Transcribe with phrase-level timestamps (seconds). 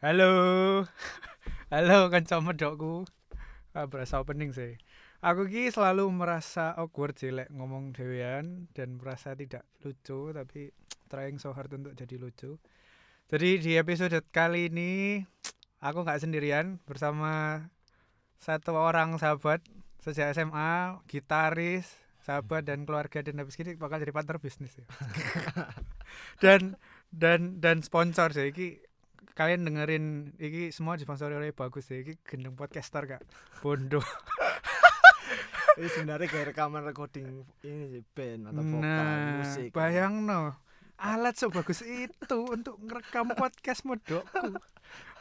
[0.00, 0.32] Halo.
[1.72, 3.04] Halo kanca medokku.
[3.76, 4.80] Ah, berasa opening sih.
[5.20, 10.72] Aku ki selalu merasa awkward sih lek ngomong dewean dan merasa tidak lucu tapi
[11.12, 12.56] trying so hard untuk jadi lucu.
[13.28, 15.20] Jadi di episode kali ini
[15.84, 17.68] aku nggak sendirian bersama
[18.40, 19.60] satu orang sahabat
[20.00, 24.88] sejak SMA, gitaris, sahabat dan keluarga dan habis ini bakal jadi partner bisnis ya.
[26.42, 26.80] dan
[27.12, 28.80] dan dan sponsor sih iki
[29.40, 33.24] kalian dengerin iki semua disponsori oleh bagus sih iki gendeng podcaster kak.
[33.64, 34.04] Bondo.
[35.80, 40.52] Ini sebenarnya kayak rekaman recording ini band atau vokal nah musik bayang no
[41.00, 44.60] alat sebagus itu untuk ngerekam podcast modokku.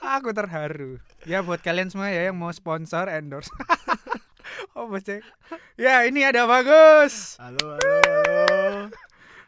[0.04, 1.00] Aku terharu.
[1.24, 3.48] Ya buat kalian semua ya yang mau sponsor endorse.
[4.74, 5.22] Oh cek
[5.80, 7.40] ya ini ada bagus.
[7.40, 8.90] Halo halo halo.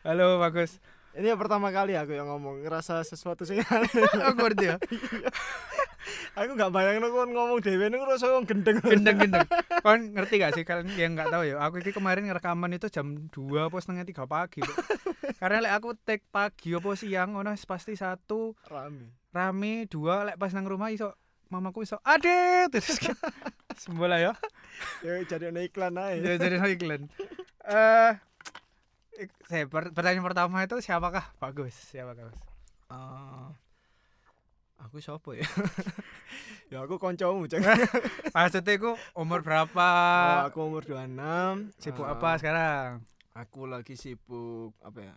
[0.05, 0.80] Halo bagus
[1.12, 3.60] ini yang pertama kali aku yang ngomong ngerasa sesuatu sih.
[4.32, 4.78] Aku ngerti ya.
[6.34, 8.77] Aku nggak bayangin aku ngomong dewe ini ngerasa ngomong gendeng.
[8.80, 9.48] Gendeng gendeng.
[9.85, 10.63] Kon ngerti gak sih?
[10.63, 14.24] Kalian yang nggak tahu ya aku ini kemarin ngerekaman itu jam 2 apa setengah tiga
[14.26, 14.63] pagi
[15.41, 18.55] karena lek aku take pagi apa siang ono pasti satu.
[18.66, 19.12] Rame.
[19.32, 21.12] Rame dua lek pas nang rumah iso
[21.52, 22.72] mamaku iso ade!
[22.72, 22.98] Terus
[23.76, 24.34] sembola ya.
[25.04, 27.12] Ya jadi iklan aja ya jadi iklan.
[27.68, 28.12] Eh
[29.46, 31.26] saya pertanyaan pertama itu siapakah?
[31.38, 32.40] Bagus siapakah bagus
[32.91, 33.48] Eh,
[34.80, 35.46] aku siapa ya?
[36.72, 37.68] Ya aku koncomu ceng
[38.36, 39.88] maksudnya aku umur berapa?
[40.24, 43.04] Oh, aku umur 26 sibuk Eh, apa sekarang?
[43.36, 45.16] Aku lagi sibuk apa ya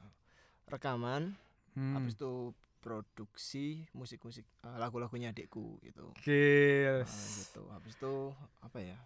[0.66, 1.38] rekaman.
[1.74, 1.98] Hmm.
[1.98, 6.10] habis itu produksi musik-musik eh, lagu-lagunya adikku gitu.
[6.22, 7.10] Gils.
[7.10, 7.62] Nah, gitu.
[7.70, 8.14] Habis itu
[8.62, 8.98] apa ya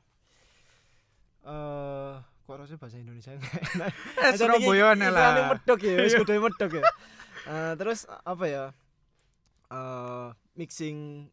[1.49, 2.13] eh
[2.45, 3.93] kok harusnya bahasa Indonesia enggak enak?
[4.25, 5.33] Eh, Surabaya lah.
[5.51, 6.21] medok ya wis Iya.
[6.21, 6.85] kudu medok ya.
[7.49, 8.65] Eh, terus apa ya?
[9.69, 11.29] Eh mixing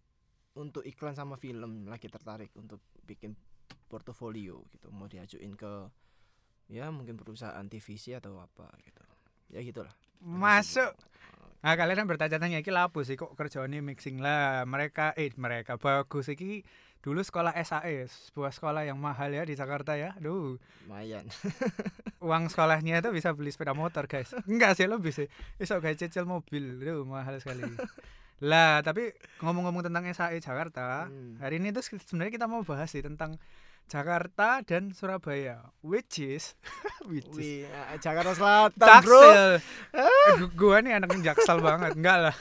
[0.55, 3.35] untuk iklan sama film lagi tertarik untuk bikin
[3.85, 4.88] portofolio gitu.
[4.89, 5.91] Mau diajuin ke
[6.68, 9.03] ya mungkin perusahaan TVC atau apa gitu.
[9.51, 9.91] Ya gitulah.
[10.23, 10.95] Masuk.
[11.59, 13.18] Nah, kalian kan bertanya-tanya iki lapo sih?
[13.18, 14.63] Kok kerjane mixing lah.
[14.63, 16.29] Mereka eh mereka bagus.
[16.29, 16.62] Iki
[17.05, 20.17] dulu sekolah SAE, sebuah sekolah yang mahal ya di Jakarta ya.
[20.17, 21.29] Duh, lumayan
[22.25, 24.33] uang sekolahnya itu bisa beli sepeda motor, guys.
[24.43, 25.29] Enggak sih lebih sih.
[25.53, 26.75] Bisa gawe cicil mobil.
[26.75, 27.61] Duh, mahal sekali.
[28.38, 31.38] lah, tapi ngomong-ngomong tentang SAE Jakarta, Hmm.
[31.38, 33.38] hari ini tuh sebenarnya kita mau bahas sih tentang
[33.85, 36.57] Jakarta dan Surabaya, which is
[37.07, 39.51] which is Wih, eh, Jakarta Selatan bro Taksel.
[40.41, 41.94] Gu- Gua nih anak jaksel banget.
[41.94, 42.35] Enggak lah.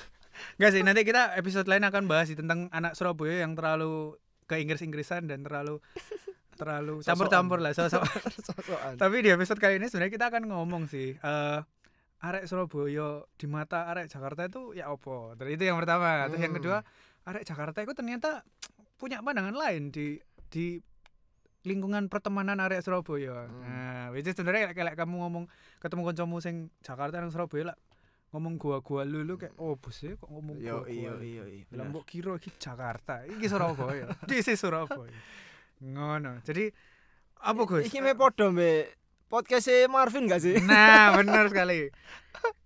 [0.57, 4.61] Enggak sih, nanti kita episode lain akan bahas sih tentang anak Surabaya yang terlalu ke
[4.61, 5.81] Inggris-Inggrisan dan terlalu
[6.61, 8.03] terlalu campur-campur lah sosok.
[9.03, 11.61] Tapi di episode kali ini sebenarnya kita akan ngomong sih eh
[12.25, 15.37] arek Surabaya di mata arek Jakarta itu ya opo.
[15.37, 16.25] Terus itu yang pertama.
[16.33, 16.61] Terus yang Hmm.
[16.63, 16.77] kedua,
[17.29, 18.41] arek Jakarta itu ternyata
[18.97, 20.17] punya pandangan lain di
[20.49, 20.81] di
[21.65, 23.45] lingkungan pertemanan arek Surabaya.
[23.45, 23.61] Hmm.
[23.61, 25.45] Nah, which is sebenarnya kayak, kayak kamu ngomong
[25.81, 27.77] ketemu kancamu sing Jakarta nang Surabaya lah
[28.35, 30.91] ngomong gua-gua lulu kayak oh bos ya kok ngomong Yo gua-gua.
[30.91, 31.65] iyo lu?" iyo iyo.
[31.71, 34.11] Lah mbok kira iki Jakarta, iki Surabaya.
[34.35, 35.15] Is Surabaya.
[35.79, 36.43] Ngono.
[36.43, 36.67] Jadi
[37.39, 37.87] apa Gus?
[37.87, 38.91] Iki me podo mbek
[39.29, 40.57] podcast Marvin gak sih?
[40.63, 41.91] Nah, benar sekali.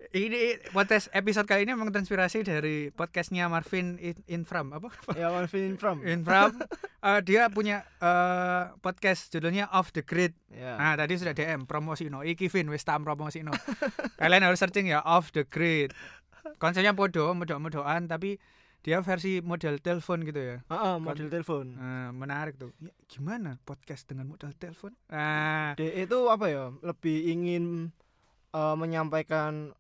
[0.09, 4.89] Ini podcast episode kali ini memang terinspirasi dari podcastnya Marvin In- Infram apa?
[5.13, 6.01] ya Marvin from.
[6.01, 6.57] Infram.
[6.99, 10.33] Eh, dia punya eh, podcast judulnya Off the Grid.
[10.49, 10.81] Ya.
[10.81, 12.25] Nah, tadi sudah DM promosi no.
[12.25, 13.53] Iki Vin wis tam promosi no.
[14.17, 15.93] Kalian harus searching ya Off the Grid.
[16.57, 18.41] Konsepnya podo, medok-medokan tapi
[18.83, 20.57] dia versi model telepon gitu ya.
[20.71, 21.75] Heeh, model telepon.
[21.75, 22.71] Nah, menarik tuh.
[22.79, 24.95] Ya, gimana podcast dengan model telepon?
[25.11, 26.71] Nah, De itu apa ya?
[26.81, 27.91] Lebih ingin
[28.55, 29.75] eh, menyampaikan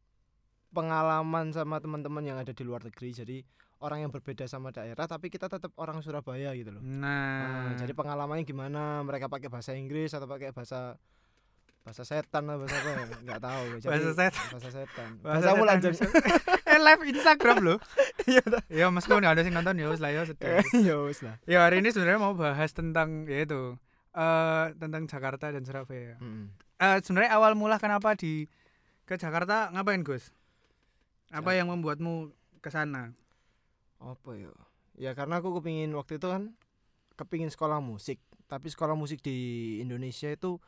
[0.75, 3.11] pengalaman sama teman-teman yang ada di luar negeri.
[3.15, 3.37] Jadi
[3.79, 6.83] orang yang berbeda sama daerah tapi kita tetap orang Surabaya gitu loh.
[6.83, 9.01] nah, Nah, jadi pengalamannya gimana?
[9.07, 10.99] Mereka pakai bahasa Inggris atau pakai bahasa
[11.89, 13.05] bahasa setan atau bahasa apa ya?
[13.25, 13.65] Nggak tahu.
[13.81, 14.47] Jadi, Bahasa setan.
[14.53, 15.11] Bahasa setan.
[15.25, 15.91] Bahasa lanjut.
[15.97, 16.05] bisa.
[16.77, 17.79] eh live Instagram loh.
[18.29, 18.61] Iya dah.
[18.69, 20.23] ya meskipun nggak ada sing nonton ya lah ya.
[20.85, 21.35] Ya lah.
[21.49, 23.81] ya hari ini sebenarnya mau bahas tentang ya itu
[24.13, 26.21] eh tentang Jakarta dan Surabaya.
[26.21, 26.53] Mm.
[26.77, 28.45] Eh sebenarnya awal mula kenapa di
[29.09, 30.29] ke Jakarta ngapain Gus?
[31.33, 33.17] Apa yang membuatmu ke sana?
[33.99, 34.55] apa ya
[34.95, 36.55] ya karena aku kepingin waktu itu kan
[37.19, 40.63] kepingin sekolah musik tapi sekolah musik di Indonesia itu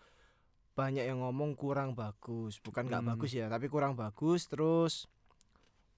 [0.80, 3.10] banyak yang ngomong kurang bagus bukan nggak Hmm.
[3.12, 5.04] bagus ya tapi kurang bagus terus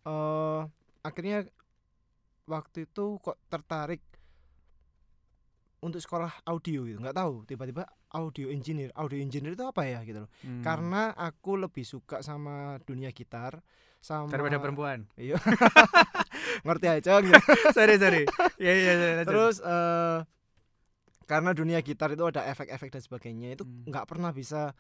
[0.02, 0.61] eh
[1.00, 1.46] akhirnya
[2.44, 4.02] waktu itu kok tertarik
[5.79, 7.82] untuk sekolah audio gitu nggak tahu tiba-tiba
[8.12, 10.58] audio engineer audio engineer itu apa ya gitu loh Hmm.
[10.61, 13.62] karena aku lebih suka sama dunia gitar
[13.99, 15.06] sama daripada perempuan.
[15.17, 15.38] Iya.
[16.67, 17.34] ngerti aja gitu.
[17.76, 18.23] sorry sorry
[18.58, 19.26] iya iya iya, lanjut.
[19.26, 20.19] terus eh
[21.32, 23.88] karena dunia gitar itu ada efek-efek dan sebagainya itu Hmm.
[23.88, 24.76] nggak pernah bisa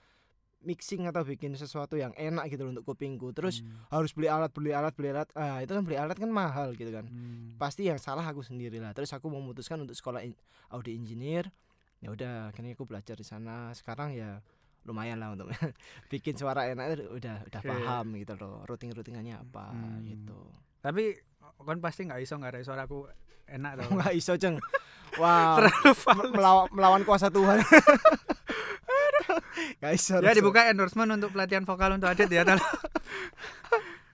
[0.62, 4.52] mixing atau bikin sesuatu yang enak gitu loh untuk kupingku terus Hmm, harus beli alat
[4.52, 7.56] beli alat beli alat ah itu kan beli alat kan mahal gitu kan hmm.
[7.56, 10.38] pasti yang salah aku sendiri lah terus aku memutuskan untuk sekolah in-
[10.68, 11.50] audio engineer
[11.98, 14.38] ya udah akhirnya aku belajar di sana sekarang ya
[14.82, 15.50] lumayan lah untuk
[16.12, 17.66] bikin suara enak itu udah udah Oke.
[17.68, 20.02] paham gitu loh routing routingannya apa Hmm.
[20.04, 20.38] gitu
[20.78, 21.18] tapi
[21.62, 23.06] kan pasti nggak iso nggak ada suaraku
[23.46, 24.56] enak tau nggak iso ceng.
[25.12, 26.32] Fals.
[26.32, 27.60] melawan melawan kuasa Tuhan.
[29.78, 32.42] Nggak iso ya dibuka endorsement untuk pelatihan vokal untuk Adit ya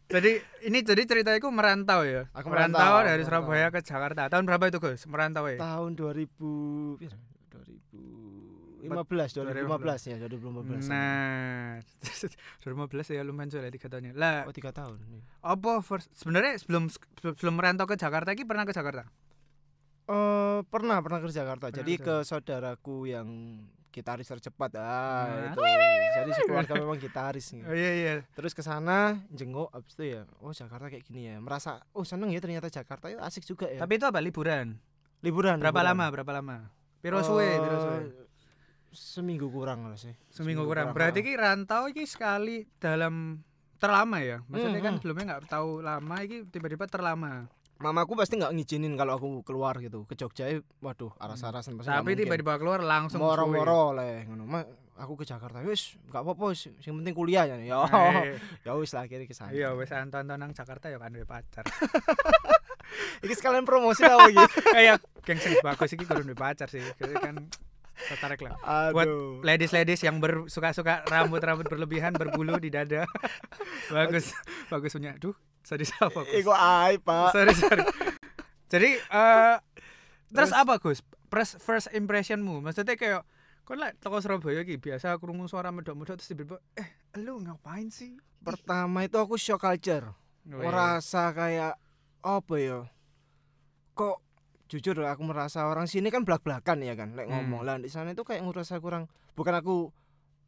[0.09, 2.27] jadi ini jadi ceritaku merantau ya?
[2.33, 3.45] Aku merantau, merantau, dari merantau.
[3.45, 4.23] Surabaya ke Jakarta.
[4.33, 5.05] Tahun berapa itu Gus?
[5.05, 5.61] Merantau ya?
[5.61, 7.28] Tahun 2000
[8.89, 9.27] pira?
[9.29, 11.79] 2015 2015 ya 2015 nah
[12.65, 15.23] 2015 ya lumayan sudah tiga tahun ya lah oh tiga tahun iya.
[15.45, 16.89] apa first sebenarnya sebelum
[17.21, 19.07] sebelum merantau ke Jakarta ini pernah ke Jakarta
[20.09, 21.69] Eh pernah pernah ke Jakarta.
[21.69, 23.29] Pernah Jadi ke saudaraku yang
[23.93, 24.85] gitaris tercepat Nah.
[24.89, 25.61] ah itu.
[26.17, 27.63] Jadi sekeluarga memang gitaris nih.
[27.69, 31.37] oh iya iya Terus ke sana jenguk abis itu ya, oh Jakarta kayak gini ya.
[31.37, 33.85] Merasa oh seneng ya ternyata Jakarta itu asik juga ya.
[33.85, 34.81] tapi itu apa liburan
[35.21, 35.61] liburan.
[35.61, 35.93] berapa liburan.
[35.93, 36.57] lama berapa lama
[37.03, 38.28] piro suwe piro suwe Eh,
[38.91, 40.17] Seminggu kurang lah sih.
[40.29, 43.45] seminggu kurang berarti ki rantau iki sekali dalam
[43.77, 44.99] terlama ya maksudnya Hmm, kan hmm.
[44.99, 47.47] sebelumnya nggak tahu lama iki tiba-tiba terlama
[47.79, 50.51] Mamaku pasti nggak ngizinin kalau aku keluar gitu ke Jogja.
[50.51, 54.51] eh, Waduh, aras-arasan pasti nggak tapi tiba-tiba keluar langsung moro-moro oleh ngono.
[54.99, 57.55] Aku ke Jakarta wis nggak apa-apa wis, yang penting kuliah ya.
[57.55, 57.79] Ya,
[58.67, 59.55] ya wis lah akhirnya ke sana.
[59.55, 61.63] iya wes anton nang Jakarta ya kan duwe pacar
[63.23, 64.43] Iki sekalian promosi lah iki.
[64.65, 67.47] kayak geng sing bagus iki kudu duwe pacar sih kan
[68.07, 68.55] tertarik lah
[68.95, 69.43] Buat Aduh.
[69.43, 73.05] ladies-ladies yang ber, suka-suka rambut-rambut berlebihan berbulu di dada
[73.95, 74.31] bagus
[74.71, 75.35] bagus punya duh
[75.67, 76.35] sorry apa Gus?
[76.39, 77.35] Iku ai, Pak.
[77.35, 77.83] sorry sorry
[78.71, 79.57] jadi eh
[80.31, 80.53] terus, Terus?
[80.55, 80.99] apa Gus
[81.29, 83.27] first first impressionmu maksudnya kayak
[83.67, 86.89] kon lah toko Surabaya iki biasa krungu suara medok-medok terus tiba-tiba eh
[87.21, 90.15] lu ngapain sih Pertama itu aku shock culture.
[90.49, 90.71] Oh, iya.
[90.71, 91.75] Merasa kayak
[92.23, 92.87] apa ya?
[93.99, 94.17] Kok
[94.69, 97.41] jujur aku merasa orang sini kan belak-belakan ya kan, lek Hmm.
[97.41, 97.65] ngomong.
[97.65, 99.89] Lah di sana itu kayak ngerasa kurang bukan aku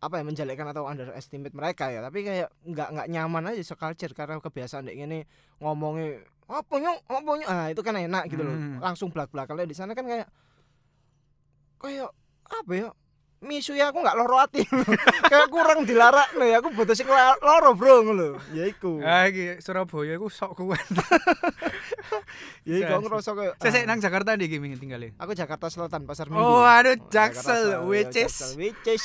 [0.00, 4.16] apa ya menjelekkan atau underestimate mereka ya tapi kayak nggak nggak nyaman aja shock culture
[4.16, 5.28] karena kebiasaan dek gini
[5.60, 8.80] ngomongnya apa nyong apa nyong ah itu kan enak gitu loh Hmm.
[8.80, 10.24] langsung belak belakan di sana kan kayak
[11.76, 12.08] kayak
[12.44, 12.88] apa ya
[13.40, 14.68] misu ya aku nggak loro hati
[15.32, 19.00] kayak kurang dilarak nih aku butuh sing la- loro bro ngono ya iku.
[19.00, 20.84] Ah iki Surabaya iku sok kuat.
[22.68, 26.04] Ya iku aku ngerasa kayak saya ah, nang Jakarta di gini tinggalin aku Jakarta Selatan
[26.04, 26.44] pasar Minggu.
[26.44, 28.36] Oh aduh Oh, Jaksel which ya, is.
[28.60, 29.04] Which is.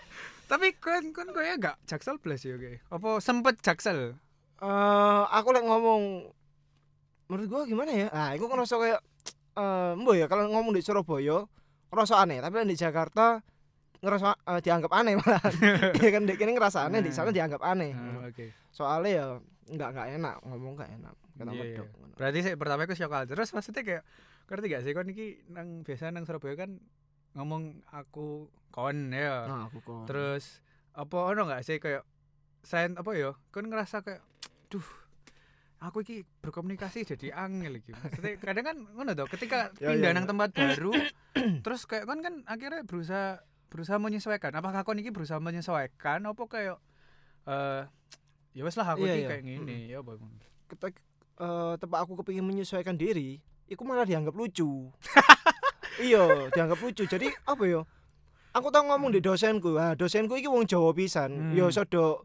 [0.50, 4.16] Tapi kan kan kayak gak Jaksel plus ya oke apa sempet Jaksel?
[4.64, 6.32] Eh aku lek ngomong
[7.28, 8.08] menurut gua gimana ya?
[8.08, 9.00] Ah aku ngerasa kayak
[9.60, 11.44] eh ya kalau ngomong di Surabaya
[11.92, 12.40] ngerasa aneh.
[12.40, 13.44] Tapi di Jakarta
[14.04, 15.40] ngerasa eh, dianggap aneh malah.
[16.04, 17.90] Ya kan di kini ngerasa aneh di sana dianggap aneh.
[17.92, 18.46] Ah, oke.
[18.68, 19.26] soalnya ya
[19.64, 23.32] nggak nggak enak ngomong nggak enak kata Iya, medok berarti sih pertama aku shock culture
[23.32, 24.02] terus maksudnya kayak
[24.44, 26.70] ngerti gak sih kon iki nang biasa nang Surabaya kan
[27.32, 29.48] ngomong aku kon ya.
[29.48, 30.60] Nah aku kok terus
[30.92, 32.04] apa ono gak sih kayak
[32.60, 34.20] saya apa ya kon ngerasa kayak
[34.68, 34.84] duh
[35.80, 37.96] aku iki berkomunikasi jadi angel iki.
[37.96, 40.30] Maksudnya kadang kan ngono tuh ketika Ya, pindah ya, nang ya.
[40.30, 40.92] tempat baru
[41.64, 43.40] terus kayak kon kan akhirnya berusaha
[43.74, 46.78] berusaha menyesuaikan apakah kon iki berusaha menyesuaikan apa kayak
[47.44, 47.82] eh
[48.54, 49.28] ya wes lah aku Iya, iki iya.
[49.28, 50.12] kayak gini ya apa
[50.68, 51.00] ketika
[51.36, 54.94] eh, tempat aku kepingin menyesuaikan diri itu malah dianggap lucu
[56.00, 57.82] iya dianggap lucu jadi apa ya
[58.52, 61.52] aku tau ngomong di dosenku ah dosenku iki wong Jawa pisan Hmm.
[61.52, 62.22] yo sodo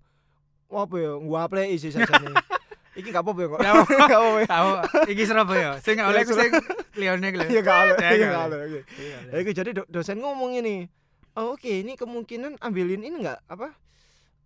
[0.70, 2.30] apa ya nguaplei sih sajane
[2.94, 4.40] iki gak apa-apa ya kok Gak apa-apa.
[4.44, 4.48] ya.
[4.48, 4.70] tahu
[5.08, 6.52] iki Surabaya sing oleh aku sing
[6.92, 7.46] iki lho.
[7.48, 8.46] Iya gak Ya, iya gak.
[8.92, 10.92] Iya, Ya, iku jadi do- dosen ngomong ini.
[11.40, 13.72] Oh, oke, ini kemungkinan ambilin ini enggak apa?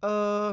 [0.06, 0.52] Eh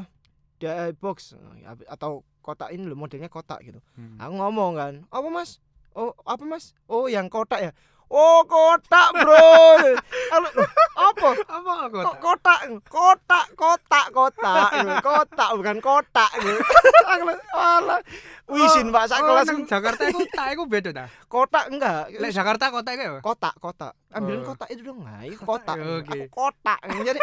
[0.56, 1.36] DIY box
[1.84, 3.84] atau kotak ini loh modelnya kotak gitu.
[3.92, 4.16] Hmm.
[4.16, 5.60] Aku ngomong kan, "Apa, Mas?
[5.92, 6.72] Oh, apa, Mas?
[6.88, 7.72] Oh, yang kotak ya."
[8.10, 9.38] Oh, kotak, Bro.
[10.34, 11.28] Aku, "Loh, apa?
[11.46, 12.58] apa kotak?
[12.90, 14.70] Kotak, kotak, kotak.
[14.74, 14.94] Gitu.
[14.98, 16.30] Kotak bukan kotak
[17.54, 17.98] "Alah,
[18.50, 22.70] wisin Pak sak oh, kelas Jakarta iku tak iku beda ta kotak enggak?" lek Jakarta
[22.70, 24.54] kota iki apa kotak kotak ambilin Oh.
[24.54, 27.18] kotak itu dong nah itu Kotak, kotak ya, kotak jadi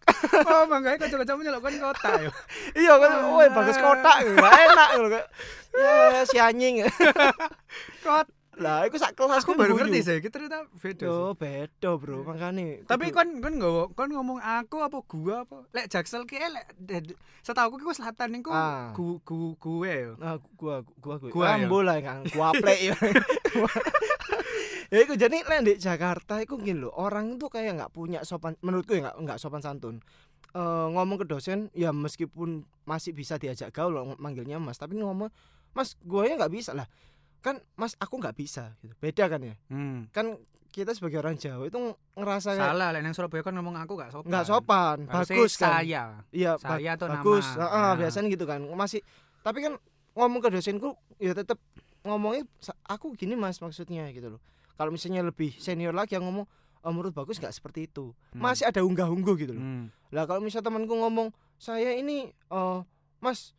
[0.50, 2.30] oh mangga kanca-kancamu nyelok kon kota ya
[2.78, 4.90] iya kan oh bagus kotak enak
[5.80, 6.86] ya si anjing
[8.04, 8.26] kot
[8.60, 11.32] Lah iku sak kelas aku kan baru ngerti sih kita ternyata beda Yo, sih.
[11.34, 12.16] beda, Bro.
[12.22, 16.36] Makane tapi kudu- kon kon nggawa kon ngomong aku apa gua apa lek jaksel ki
[16.36, 18.92] lek ded- setahu aku ki selatan niku Ah.
[18.92, 22.96] gu gu gue yo Ah, gua gua gua Gua, ambo lah kan gua plek ya.
[24.88, 28.60] ya iku jadi lek di Jakarta iku gini lho, orang itu kayak nggak punya sopan
[28.60, 30.02] menurutku ya nggak nggak sopan santun.
[30.50, 30.58] Eh
[30.90, 35.30] ngomong ke dosen ya meskipun masih bisa diajak gaul loh, manggilnya Mas, tapi ngomong
[35.70, 36.90] Mas, gua ya nggak bisa lah.
[37.40, 38.92] Kan Mas aku nggak bisa gitu.
[38.96, 39.54] Beda kan ya?
[39.68, 40.08] hmm.
[40.10, 40.36] Kan
[40.70, 41.78] kita sebagai orang Jawa itu
[42.14, 45.82] ngerasa kayak salah lek nang Surabaya kan ngomong aku gak sopan nggak sopan, bagus kan.
[45.82, 47.94] saya Iya, saya tuh bagus nama Heeh, Nah.
[47.98, 49.02] biasanya gitu kan masih
[49.40, 49.74] tapi kan
[50.12, 51.58] ngomong ke dosenku ya tetap
[52.00, 52.46] ngomongnya
[52.84, 54.40] aku gini mas maksudnya gitu loh
[54.72, 56.46] kalau misalnya lebih senior lagi yang ngomong
[56.80, 58.38] oh, menurut bagus nggak seperti itu Hmm.
[58.40, 59.90] masih ada unggah ungguh gitu loh Hmm.
[60.08, 62.78] lah kalau misalnya temanku ngomong saya ini eh
[63.18, 63.58] mas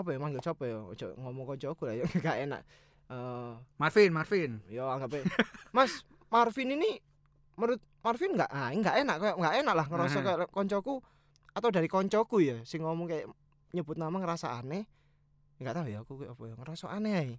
[0.00, 0.78] apa ya manggil siapa ya?
[0.82, 2.62] Ojo ngomong kok aku lah ya gak enak.
[3.08, 4.52] Eh Marvin Marvin.
[4.68, 5.24] ya anggapnya
[5.72, 7.00] mas Marvin ini
[7.56, 11.02] menurut Marvin nggak ah nggak enak kayak nggak enak lah ngerasa kayak koncoku
[11.56, 13.26] atau dari koncoku ya sing ngomong kayak
[13.74, 14.86] nyebut nama ngerasa aneh.
[15.58, 17.34] Nggak tahu ya aku kayak apa ya ngerasa aneh ae.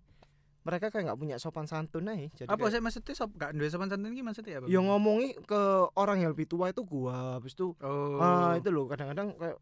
[0.59, 3.71] mereka kayak nggak punya sopan santun aja jadi apa kayak, sih maksudnya sop gak duwe
[3.71, 4.67] sopan santun iki maksudnya apa?
[4.67, 5.61] Yang ngomongi ke
[5.95, 8.19] orang yang lebih tua itu gua habis itu oh.
[8.19, 9.57] ah itu loh kadang-kadang kayak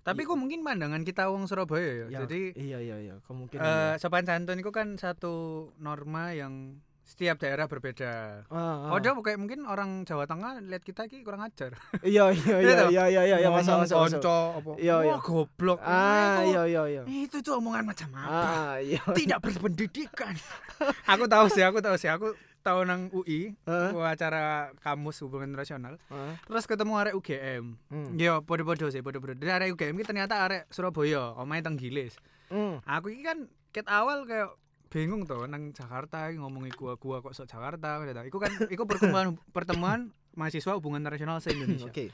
[0.00, 3.68] tapi kok mungkin pandangan kita wong Surabaya ya, ya, jadi iya iya iya kemungkinan eh
[3.68, 4.00] ya.
[4.00, 6.80] sopan santun itu kan satu norma yang
[7.10, 8.94] setiap daerah berbeda ah, ah.
[8.94, 11.74] Oh, dia kayak mungkin orang Jawa Tengah lihat kita iki kurang ajar.
[12.06, 13.98] iya iya iya Iya iya iya iya iya masuk masuk.
[13.98, 14.70] konco apa.
[14.78, 15.10] Iya, iya.
[15.10, 15.78] Wah, goblok.
[15.82, 18.30] ah iya iya iya Itu tuh omongan macam apa?
[18.30, 20.38] ah iya Tidak berpendidikan.
[21.12, 22.06] aku tahu sih, aku tahu sih.
[22.06, 22.30] Aku
[22.60, 23.92] tahu nang UI, Hah?
[24.08, 25.96] acara kamus hubungan internasional.
[26.12, 27.64] Ah, Terus ketemu arek UGM.
[27.88, 28.16] hmm.
[28.20, 29.32] Yo, podo-podo sih, podo-podo.
[29.36, 32.20] Dan arek UGM ki ternyata arek Surabaya, omahe teng Gilis.
[32.52, 32.78] Hmm.
[32.84, 34.50] Aku iki kan ket awal kayak
[34.90, 38.20] bingung tuh nang Jakarta iki ngomongi gua kok sok Jakarta gitu.
[38.26, 39.98] Iku kan iku pertemuan pertemuan
[40.34, 41.86] mahasiswa hubungan internasional se Indonesia.
[41.88, 42.10] Oke.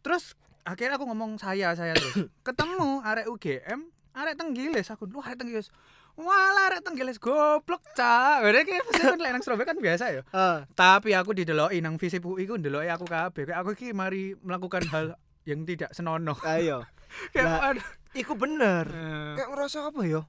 [0.00, 2.30] Terus akhirnya aku ngomong saya saya terus.
[2.46, 3.80] Ketemu arek UGM,
[4.14, 5.10] arek tenggilis aku.
[5.10, 5.74] Lu arek tenggilis.
[6.20, 8.44] Walah arek tenggilis goblok cak.
[8.44, 10.22] Berarti kayak kan lek nang Surabaya kan biasa ya.
[10.30, 13.42] Ah, Tapi aku dideloki nang visip UI ku ndeloki aku kabeh.
[13.44, 16.36] Kayak aku iki mari melakukan hal yang tidak senonoh.
[16.44, 16.84] ayo.
[17.34, 17.72] Kayak Lah.
[17.72, 17.86] aduh.
[18.12, 18.84] Iku bener.
[18.86, 20.22] Eh, Kayak ngerasa apa ya?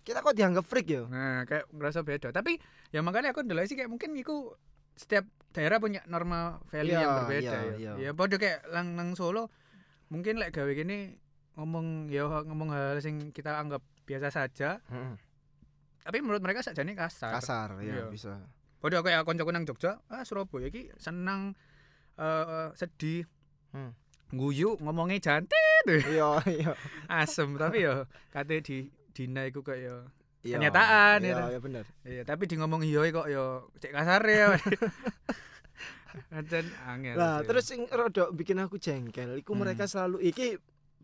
[0.00, 1.04] Kita kok dianggap freak ya?
[1.04, 2.28] Nah, kayak ngerasa beda.
[2.30, 2.56] Tapi
[2.88, 4.56] ya makanya aku ndelok sih kayak mungkin iku
[4.94, 7.74] setiap daerah punya norma value Iya, yang berbeda iya, ya.
[7.76, 7.92] iya.
[7.98, 9.52] Ya padha kayak lang nang Solo
[10.08, 11.12] mungkin lek gawe gini
[11.58, 14.78] ngomong ya ngomong hal sing kita anggap biasa saja,
[16.00, 17.34] tapi menurut mereka sajane kasar.
[17.34, 18.06] Kasar Iya.
[18.06, 18.38] ya bisa.
[18.78, 21.58] Padha kayak koncoku nang Jogja, ah Surabaya iki senang
[22.14, 23.26] eh sedih.
[23.68, 23.90] Hmm.
[24.28, 25.84] Guyu ngomongnya jantet
[26.14, 26.72] Iya, iya.
[27.08, 29.96] asem tapi ya kate di dina iku kayak ya
[30.38, 30.56] Iya.
[30.56, 31.42] Kenyataan, Iya, gitu.
[31.44, 31.84] iya bener.
[32.06, 33.44] Iya, tapi di ngomong iya kok yo
[33.76, 34.54] cek kasar ya.
[36.30, 37.14] Dan angel.
[37.14, 39.60] Lah, terus sing rada bikin aku jengkel, iku Hmm.
[39.60, 40.56] mereka selalu iki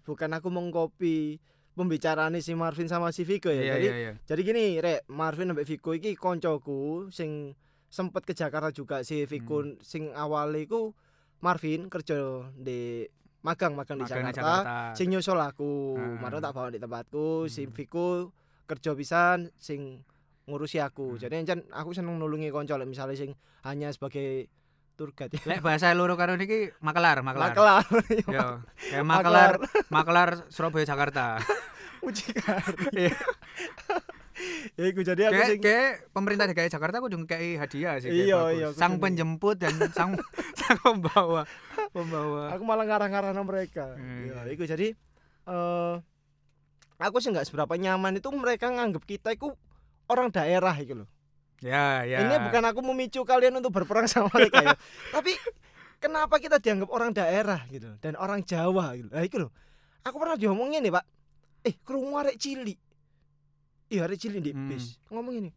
[0.04, 1.40] bukan aku mengcopy
[1.74, 3.58] pembicaraan si Marvin sama si Vico ya.
[3.58, 4.12] iya jadi iya iya.
[4.22, 7.56] jadi gini, Rek, Marvin sampai Vico iki koncoku sing
[7.88, 9.80] sempet ke Jakarta juga si Vico Hmm.
[9.80, 10.94] sing awalnya iku
[11.40, 12.14] Marvin kerja
[12.54, 13.02] di
[13.40, 14.76] magang magang di Jakarta, Jakarta.
[14.94, 16.16] sing nyusul aku Ah.
[16.16, 17.72] marah tak bawa di tempatku si Hmm.
[17.72, 18.30] Vico
[18.64, 20.00] kerja pisan sing
[20.44, 21.20] ngurusi aku Hmm.
[21.20, 24.46] jadi aku seneng nulungi konco misalnya sing hanya sebagai
[24.94, 27.50] tour guide Lek bahasa loro karo niki makelar, makelar.
[27.50, 27.82] Makelar
[28.30, 28.46] Yo,
[28.84, 29.52] kayak makelar,
[29.88, 31.38] makelar Surabaya Jakarta.
[32.00, 33.16] mucikari Iya.
[34.74, 38.10] ya iku jadi aku sing kayak pemerintah DKI Jakarta aku juga kayak hadiah sih.
[38.10, 40.18] Iya, iya, Sang penjemput dan sang
[40.54, 41.46] sang pembawa,
[41.90, 42.50] pembawa.
[42.50, 44.26] aku malah ngarang-ngarang mereka Hmm.
[44.26, 44.92] ya iku jadi
[45.44, 45.94] eh
[46.96, 49.48] aku sih nggak seberapa nyaman itu mereka nganggap kita itu
[50.04, 51.08] orang daerah gitu loh
[51.64, 52.20] Ya, ya.
[52.20, 54.76] ini bukan aku memicu kalian untuk berperang sama mereka ya.
[55.16, 55.32] Tapi
[55.96, 59.08] kenapa kita dianggap orang daerah gitu dan orang Jawa gitu?
[59.08, 59.48] Nah itu loh.
[60.04, 61.04] Aku pernah diomongin nih pak.
[61.64, 62.76] Eh kerungu arek cili
[63.88, 64.68] iya arek cili di Hmm.
[64.68, 65.00] bis.
[65.08, 65.50] Ngomong ini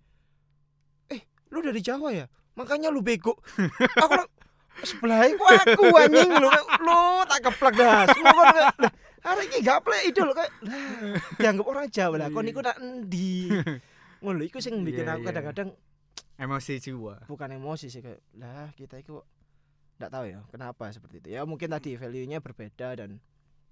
[1.10, 2.26] eh lu dari Jawa ya?
[2.56, 3.36] Makanya lu bego.
[4.00, 4.14] Aku
[4.82, 6.48] sebelah iku aku anjing lu.
[6.80, 8.08] Lu tak keplak dah.
[8.08, 8.92] Semua kan kayak, "Lah,
[9.28, 10.52] arek iki gak plek itu loh kayak
[11.36, 12.28] dianggap orang Jawa lah.
[12.32, 13.52] Kon iku tak endi.
[14.18, 15.28] Ngono iku sing bikin Iya, aku iya.
[15.30, 15.70] kadang-kadang
[16.38, 17.26] emosi jiwa.
[17.26, 19.18] bukan emosi sih kayak lah kita itu
[19.98, 23.18] nggak tahu ya kenapa seperti itu ya mungkin tadi value nya berbeda dan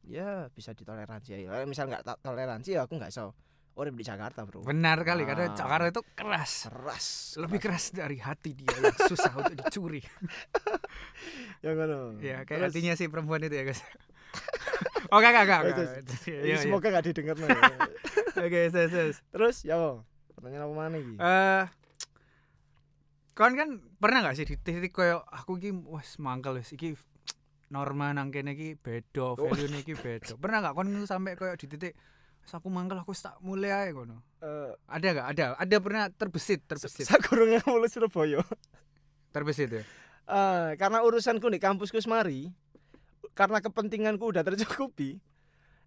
[0.02, 3.38] ya bisa ditoleransi ya misal nggak toleransi ya aku nggak so
[3.76, 5.28] urip di Jakarta bro Benar kali Ah.
[5.28, 6.54] karena Jakarta itu keras.
[6.66, 7.06] keras
[7.36, 10.00] Lebih keras dari hati dia yang susah untuk dicuri.
[11.60, 13.84] ya ngono Ya, kayak Terus- hatinya si perempuan itu ya, guys.
[15.12, 15.60] oh, enggak, enggak, enggak.
[15.62, 15.76] Enggak.
[16.08, 17.48] terus- semoga nggak didengar no.
[18.48, 19.16] Oke, ses, ses.
[19.28, 19.76] terus ya
[20.34, 21.64] pertanyaan apa mana Eh,
[23.36, 26.96] Kon kan pernah gak sih di titik koyo aku iki wes mangkel wis iki
[27.68, 30.40] norma nang kene iki beda, value iki beda.
[30.40, 32.00] Pernah gak kon sampai koyo di titik
[32.40, 34.24] wes aku mangkel aku tak mulai ae ngono.
[34.40, 35.28] Eh, Ada gak?
[35.36, 35.46] Ada.
[35.60, 37.12] Ada pernah terbesit, terbesit.
[37.12, 38.40] sakurunge mulai Surabaya.
[39.36, 39.84] Terbesit ya.
[40.32, 42.56] Eh, karena urusanku di kampusku semari,
[43.36, 45.20] karena kepentinganku udah tercukupi,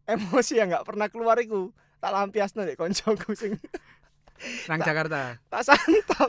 [0.05, 3.59] emosi yang nggak pernah keluar iku tak lampiasno nek koncoku sing
[4.67, 5.37] Nang Jakarta.
[5.47, 6.29] tak santap.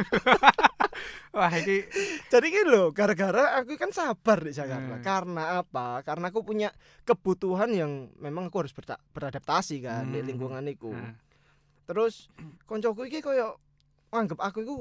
[1.36, 1.86] Wah, iki
[2.28, 4.98] Jadi gini loh, gara-gara aku kan sabar di Jakarta.
[4.98, 5.06] Hmm.
[5.06, 6.02] Karena apa?
[6.02, 6.74] Karena aku punya
[7.04, 8.74] kebutuhan yang memang aku harus
[9.10, 10.28] beradaptasi kan di Hmm.
[10.28, 10.92] lingkungan iku.
[10.92, 11.16] Nah,
[11.86, 12.30] Terus
[12.64, 13.58] koncoku iki koyo
[14.10, 14.76] anggap aku iku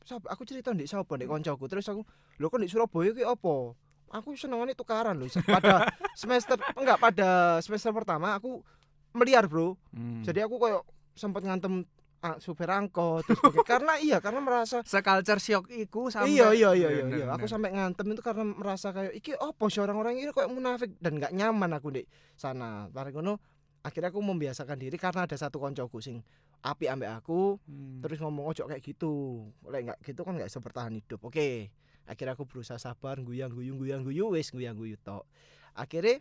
[0.00, 1.64] sapa aku cerita ndek sapa ndek koncoku.
[1.66, 2.00] Terus aku,
[2.36, 3.76] "Lho kok ndek Surabaya iki apa?"
[4.10, 5.28] Aku senengane tukaran loh.
[5.28, 5.84] Pada
[6.18, 7.28] semester enggak pada
[7.60, 8.64] semester pertama aku
[9.12, 9.76] meliar, Bro.
[9.92, 10.24] hmm.
[10.24, 11.84] Jadi aku koyo sempat ngantem
[12.20, 16.88] ah, supir angkot terus karena iya karena merasa seculture shock iku sampai iya iya iya
[16.92, 17.26] iya, iya.
[17.32, 20.92] aku sampai ngantem itu karena merasa kayak iki apa sih orang-orang ini kayak munafik?
[21.00, 22.02] Dan nggak nyaman aku di
[22.36, 23.40] sana bareng ngono.
[23.80, 26.20] Akhirnya aku membiasakan diri karena ada satu koncoku sing
[26.60, 27.96] api ambek aku Hmm.
[28.04, 29.48] terus ngomong ojo kayak gitu.
[29.64, 31.24] Lek nggak gitu kan nggak bisa bertahan hidup.
[31.24, 31.72] Oke.
[32.04, 35.24] Akhirnya aku berusaha sabar guyang guyung guyang guyu wis guyang guyu tok.
[35.72, 36.20] Akhirnya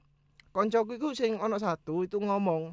[0.55, 2.71] koncoku itu sing ono satu itu ngomong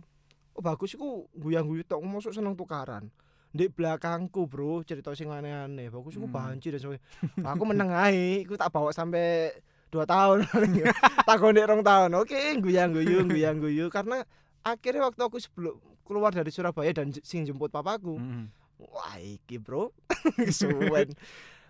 [0.57, 3.13] oh bagus iku guyang guyu tok masuk seneng tukaran.
[3.53, 5.89] Di belakangku bro cerita sing aneh-aneh.
[5.89, 6.35] Bagus iku Hmm.
[6.35, 7.05] banci dan sebagainya
[7.47, 9.53] aku meneng ae iku tak bawa sampai
[9.89, 10.45] dua tahun.
[11.27, 12.11] Tak gondek rong tahun.
[12.17, 14.25] Oke guyang guyu guyang guyu karena
[14.61, 18.49] akhirnya waktu aku sebelum keluar dari Surabaya dan sing jemput papaku Hmm.
[18.77, 19.89] Wah iki bro.
[20.53, 21.17] Suwen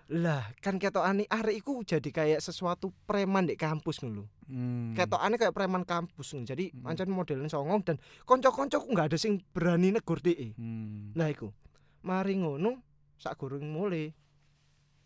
[0.06, 4.94] Lah kan ketokane arek iku jadi kayak sesuatu preman di kampus ngono Hmm.
[4.94, 6.46] Ketokane kayak preman kampus ngono.
[6.46, 6.86] Jadi Hmm.
[6.86, 10.54] pancen modelnya songong dan konco-koncoku nggak ada sing berani negur dhek.
[10.54, 11.10] Hmm.
[11.12, 11.50] Nah iku.
[12.06, 12.78] Mari ngono
[13.18, 14.14] sak gurung mulai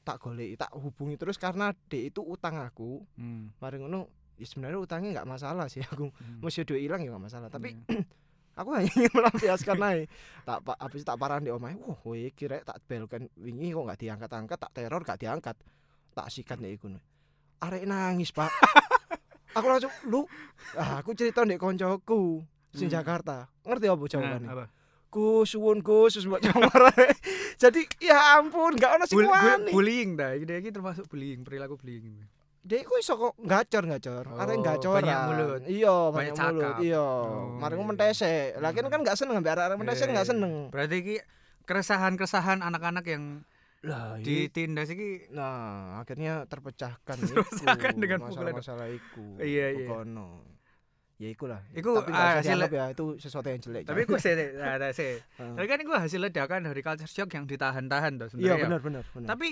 [0.02, 3.00] tak goleki, tak hubungi terus karena dek itu utang aku.
[3.16, 3.56] Hmm.
[3.56, 6.12] Mari ngono ya sebenarnya utangnya nggak masalah sih aku.
[6.12, 6.44] Hmm.
[6.44, 8.04] Mesti duit hilang ya nggak masalah, tapi Iya.
[8.60, 10.04] aku hanya ingin melampiaskan aja
[10.40, 13.82] tak pak habis itu tak parahan di omahe wah kowe kira tak belkan wingi kok
[13.82, 15.56] nggak diangkat-angkat tak teror gak diangkat.
[16.10, 16.90] Tak sikat nek iku
[17.60, 18.50] arek nangis pak.
[19.56, 20.22] Aku langsung lu
[20.74, 22.96] ah, aku cerita ndek koncoku sing Hmm.
[22.96, 23.50] Jakarta.
[23.62, 24.64] Ngerti apa Nah, jawabannya apa?
[25.10, 27.06] Gus suwun Gus ae.
[27.58, 29.70] jadi ya ampun gak ono sing bul- wani.
[29.70, 30.34] bullying dah.
[30.34, 32.22] Ini termasuk bullying perilaku bullying
[32.60, 35.60] Dek ku iso kok gacor gacor arek Oh, gacor banyak mulut.
[35.66, 37.82] iya Banyak banyak mulut iya Oh, mari iya.
[37.82, 38.92] mentese lah kan Hmm.
[38.92, 40.30] kan gak seneng ambek arek mentese Iya, gak iya.
[40.30, 41.16] seneng berarti iki
[41.64, 43.24] keresahan-keresahan anak-anak yang
[43.80, 48.52] lah ditindas iki Nah, akhirnya terpecahkan Terpecahkan iku, dengan pukulan.
[48.52, 49.24] masalah-masalah iku.
[49.38, 49.88] Iya, iya.
[49.88, 50.28] Pokono.
[51.16, 51.60] Ya ikulah.
[51.70, 53.84] Iku, tapi ah, hasil- ya itu sesuatu yang jelek.
[53.84, 57.44] tapi gue sih nah, nah, sih tapi kan gue hasil ledakan dari culture shock yang
[57.44, 59.28] ditahan-tahan tuh Iya sebenarnya benar benar benar.
[59.28, 59.48] tapi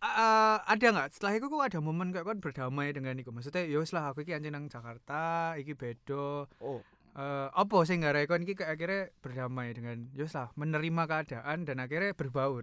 [0.00, 3.78] eh, ada nggak setelah itu kok ada momen kayak kan berdamai dengan iku maksudnya ya
[3.78, 6.80] wis lah aku iki anjing nang Jakarta iki bedo oh,
[7.18, 12.14] eh apa sing ngarai kon iki akhirnya berdamai dengan ya lah menerima keadaan dan akhirnya
[12.14, 12.62] berbaur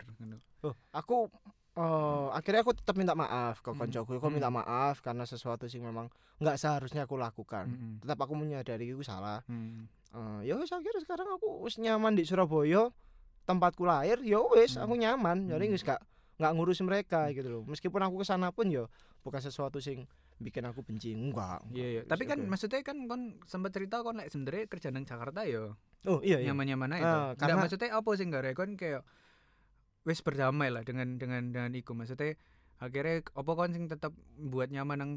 [0.64, 1.28] oh, aku
[1.76, 3.80] eh, akhirnya aku tetap minta maaf ke Hmm.
[3.84, 4.16] koncoku.
[4.16, 4.64] Aku minta Hmm.
[4.64, 6.08] maaf karena sesuatu sing memang
[6.40, 7.68] nggak seharusnya aku lakukan.
[7.68, 7.94] Mm-mm.
[8.00, 9.44] Tetap aku menyadari itu salah.
[9.52, 9.92] Hmm.
[10.16, 12.88] Eh, ya akhirnya sekarang aku wis nyaman di Surabaya
[13.44, 14.88] tempatku lahir ya wis Hmm.
[14.88, 15.76] aku nyaman jadi Hmm.
[15.76, 16.00] wis gak
[16.36, 18.86] nggak ngurus mereka gitu loh meskipun aku ke sana pun ya
[19.24, 20.04] bukan sesuatu sing
[20.36, 22.02] bikin aku benci enggak Iya iya.
[22.04, 25.72] Wis Tapi kan maksudnya kan kon sempat cerita kon lek sebenarnya kerja nang Jakarta ya
[26.06, 27.02] oh iya iya nyaman-nyaman aja.
[27.02, 29.02] Ah, Nggak, karena- maksudnya apa sing ngarai kon kayak
[30.04, 32.36] wis berdamai lah dengan dengan dengan iku maksudnya
[32.78, 35.12] akhirnya apa kon sing tetap buat nyaman nang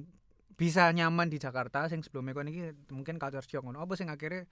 [0.54, 3.82] bisa nyaman di Jakarta sing sebelumnya kon iki mungkin culture shock ngono.
[3.82, 4.46] Apa sing akhirnya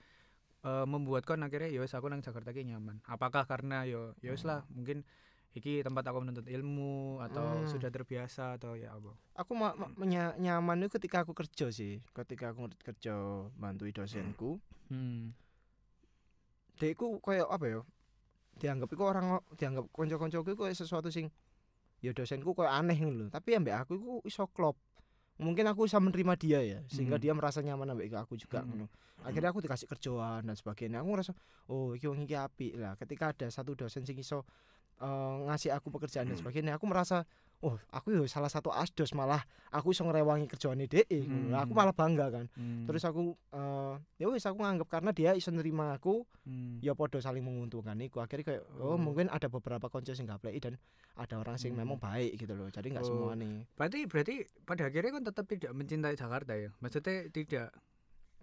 [0.61, 2.99] eh, membuat kon akhirnya ya wis aku nang Jakarta ki nyaman.
[3.07, 5.07] Apakah karena yo ya wis lah mungkin
[5.57, 7.65] iki tempat aku menuntut ilmu atau Hmm.
[7.65, 9.11] sudah terbiasa atau ya apa.
[9.35, 9.93] aku ma- ma-
[10.35, 13.13] nyaman itu ketika aku kerja sih ketika aku kerja
[13.53, 15.33] bantu dosenku Hmm.
[16.77, 17.79] dekku kayak apa ya
[18.57, 21.29] dianggap iku orang dianggap konco-koncoku iku sesuatu sing
[21.99, 24.77] ya dosenku kayak aneh lho tapi ambek aku iku iso klop
[25.37, 27.23] mungkin aku bisa menerima dia ya sehingga Hmm.
[27.23, 28.89] dia merasa nyaman ambek aku juga Hmm.
[29.19, 31.33] akhirnya aku dikasih kerjaan dan sebagainya aku ngerasa
[31.67, 34.45] oh iki wong iki apik lah ketika ada satu dosen sing iso
[34.97, 37.23] eh, ngasih aku pekerjaan dan sebagainya aku merasa
[37.59, 41.73] oh aku ya salah satu asdos malah aku iso ngerewangi kerjaane dhek ngono Lah, aku
[41.73, 41.79] Hmm.
[41.81, 42.85] malah bangga kan Hmm.
[42.85, 46.77] terus aku eh ya wis aku nganggep karena dia iso nerima aku Hmm.
[46.79, 48.97] ya podo saling menguntungkan iku akhirnya kayak oh, Oh.
[48.97, 50.77] mungkin ada beberapa konco sing gak play dan
[51.13, 51.81] ada orang sing Hmm.
[51.81, 53.09] memang baik gitu loh jadi nggak Oh.
[53.09, 56.69] semua nih Berarti berarti pada akhirnya kan tetap tidak mencintai Jakarta ya.
[56.77, 57.73] Maksudnya tidak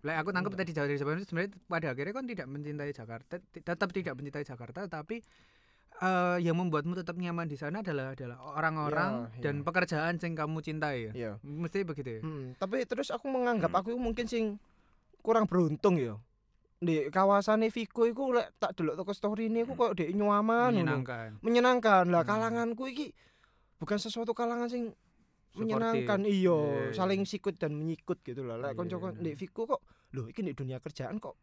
[0.04, 0.68] Lah aku tangkap Enggak.
[0.68, 5.24] tadi jauh dari sebenarnya pada akhirnya kan tidak mencintai Jakarta, tetap tidak mencintai Jakarta tapi
[6.04, 9.64] eh, yang membuatmu tetap nyaman di sana adalah adalah orang-orang Iya, dan iya.
[9.64, 11.12] pekerjaan yang kamu cintai ya.
[11.12, 11.32] Iya.
[11.40, 12.20] Mesti begitu ya.
[12.20, 13.80] Hmm, tapi terus aku menganggap Hmm.
[13.80, 14.60] aku mungkin sing
[15.20, 16.20] kurang beruntung ya.
[16.76, 20.76] Di kawasan Viko iku lek tak delok toko story ini aku kok dek nyaman.
[20.76, 21.40] Menyenangkan.
[21.40, 22.04] Menyenangkan.
[22.12, 22.30] Lah Hmm.
[22.30, 23.06] kalanganku iki
[23.80, 24.92] bukan sesuatu kalangan sing
[25.54, 26.56] menyenangkan Iya, iya
[26.90, 26.92] iya.
[26.92, 28.58] saling sikut dan menyikut gitu lah.
[28.58, 29.10] Lek kanca iya.
[29.14, 29.80] di Viko kok
[30.12, 31.34] lho iki di dunia kerjaan kok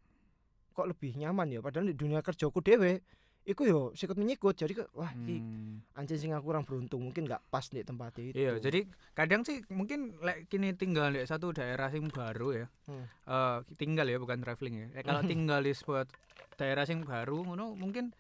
[0.71, 3.03] kok lebih nyaman ya padahal di dunia kerjaku dhewe
[3.43, 5.81] iku yo sikut menyikut jadi kok wah Hmm.
[5.91, 8.37] anjing sing aku kurang beruntung mungkin nggak pas di tempat itu.
[8.37, 12.65] Iya, jadi kadang sih mungkin lek kini tinggal di satu daerah sing baru ya.
[12.85, 13.05] Hmm.
[13.07, 14.87] Eh, tinggal ya bukan traveling ya.
[14.93, 16.05] Eh, kalau tinggal di sebuah
[16.53, 18.13] daerah sing baru ngono mungkin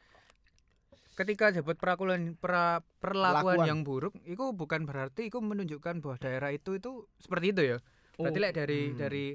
[1.13, 3.67] ketika dapat perlakuan pra- perlakuan Perlakuan.
[3.67, 7.77] yang buruk itu bukan berarti itu menunjukkan bahwa daerah itu itu seperti itu ya.
[8.15, 8.97] Berarti Oh, lek dari hmm.
[8.97, 9.25] dari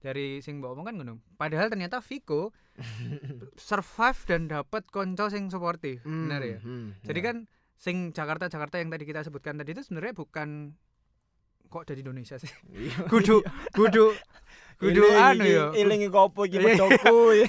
[0.00, 1.14] dari sing mbok omong kan ngono.
[1.36, 2.50] Padahal ternyata Viko
[3.60, 6.00] survive dan dapat konco sing supportive.
[6.02, 6.58] Hmm, Benar ya?
[6.60, 7.26] hmm, Jadi ya.
[7.30, 7.36] kan
[7.76, 10.76] sing Jakarta Jakarta yang tadi kita sebutkan tadi itu sebenarnya bukan
[11.68, 12.50] kok dari Indonesia sih.
[12.72, 13.06] Iya.
[13.12, 14.10] Kudu kudu
[14.80, 15.64] kudu anu ya.
[15.72, 16.66] Iling iki opo iki Iya.
[16.74, 17.46] medokku ya.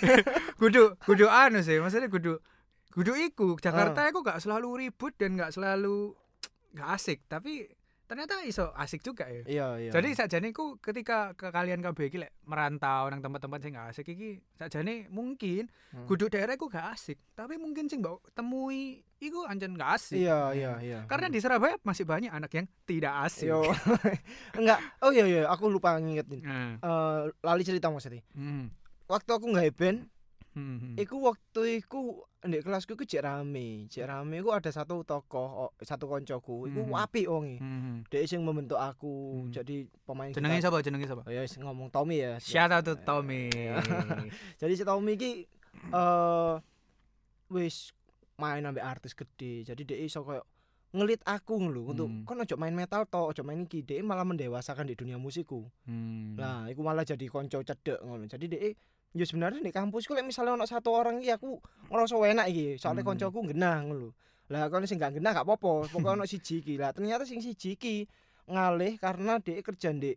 [0.56, 1.80] Kudu kudu anu sih.
[1.80, 2.38] Maksudnya kudu
[2.92, 3.56] kudu iku.
[3.58, 3.72] Ah.
[3.72, 6.14] Jakarta iku gak selalu ribut dan gak selalu
[6.72, 7.68] gak asik, tapi
[8.12, 9.40] ternyata iso asik juga ya.
[9.48, 9.92] Iya, iya.
[9.96, 14.44] Jadi iku ketika ke kalian kabeh iki lek merantau nang tempat-tempat sing gak asik iki
[14.60, 16.08] sakjane mungkin Hmm.
[16.08, 20.20] kudu daerah iku gak asik, tapi mungkin sing mbok temui iku anjen gak asik.
[20.24, 21.00] Iya, iya, iya.
[21.08, 23.48] Karena di Surabaya masih banyak anak yang tidak asik.
[23.48, 23.64] Yo.
[24.60, 24.80] Enggak.
[25.00, 26.44] Oh iya iya, aku lupa ngingetin.
[26.44, 28.24] Nah, Eh lali cerita maksudnya.
[28.36, 28.72] hmm,
[29.08, 30.00] Waktu aku nggak band,
[30.56, 30.94] hmm, hmm.
[31.00, 33.86] iku waktu iku di kelasku iku cek rame.
[33.86, 36.66] Cek rame iku ada satu tokoh, oh, satu koncoku.
[36.66, 36.98] Iku Mhm.
[36.98, 37.58] apik wonge.
[37.58, 37.98] Hmm, hmm.
[38.10, 39.54] Dia sing membentuk aku Hmm.
[39.54, 40.82] jadi pemain Jenenge siapa?
[40.82, 41.22] Jenenge siapa?
[41.22, 42.42] Oh ya wis ngomong Tommy ya.
[42.42, 43.54] Shout out to Tommy.
[44.62, 45.46] Jadi si Tommy iki
[45.88, 46.54] eh
[47.48, 47.94] wis
[48.36, 49.62] main ambek artis gede.
[49.64, 50.42] Jadi dia iso koyo
[50.92, 52.26] ngelit aku lho untuk Hmm.
[52.26, 53.80] kon ojo main metal to, ojo main iki.
[53.80, 55.70] Dia malah mendewasakan di dunia musikku.
[55.86, 56.36] Hmm.
[56.36, 58.26] Lah, iku malah jadi konco cedek ngono.
[58.26, 58.74] Jadi dia
[59.12, 63.04] ya sebenarnya di kampusku lek misalnya ono satu orang iki aku ngerasa enak iki, soalnya
[63.04, 63.12] Hmm.
[63.16, 64.10] koncoku genah ngono lho.
[64.52, 66.76] Lah kon sing gak genah gak apa-apa, pokoknya ono siji iki.
[66.76, 68.04] Lah ternyata sing siji iki
[68.48, 70.12] ngalih karena dia kerja di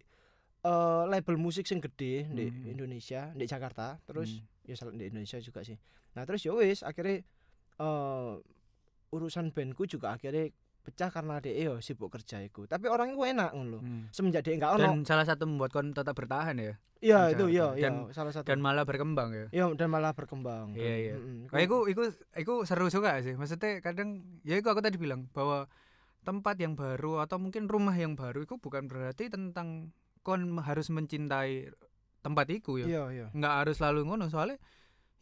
[0.64, 2.72] eh, label musik sing gede di Hmm.
[2.72, 4.48] Indonesia, di Jakarta, terus Hmm.
[4.64, 5.76] ya di Indonesia juga sih.
[6.16, 7.20] Nah, terus ya wis akhirnya
[7.76, 8.32] eh
[9.10, 10.48] urusan bandku juga akhirnya
[10.84, 12.68] pecah karena dia yo sibuk kerja iku.
[12.68, 13.80] Tapi orang itu enak ngono.
[13.80, 14.04] Hmm.
[14.12, 14.84] Semenjak dia enggak ono.
[14.84, 18.48] Dan salah satu membuat kon tetap bertahan ya Iya, itu iya, iya, Dan- salah satu.
[18.48, 19.46] dan malah berkembang ya.
[19.52, 20.72] Iya dan malah berkembang.
[20.72, 21.14] Iya, iya.
[21.20, 21.52] Mm-mm.
[21.52, 23.36] Kayak iku iku iku seru juga sih.
[23.36, 25.68] Maksudnya kadang ya iku aku tadi bilang bahwa
[26.24, 29.92] tempat yang baru atau mungkin rumah yang baru itu bukan berarti tentang
[30.24, 31.68] kon harus mencintai
[32.24, 32.86] tempat iku ya.
[32.88, 33.26] Iya iya.
[33.36, 34.56] nggak harus selalu ngono soalnya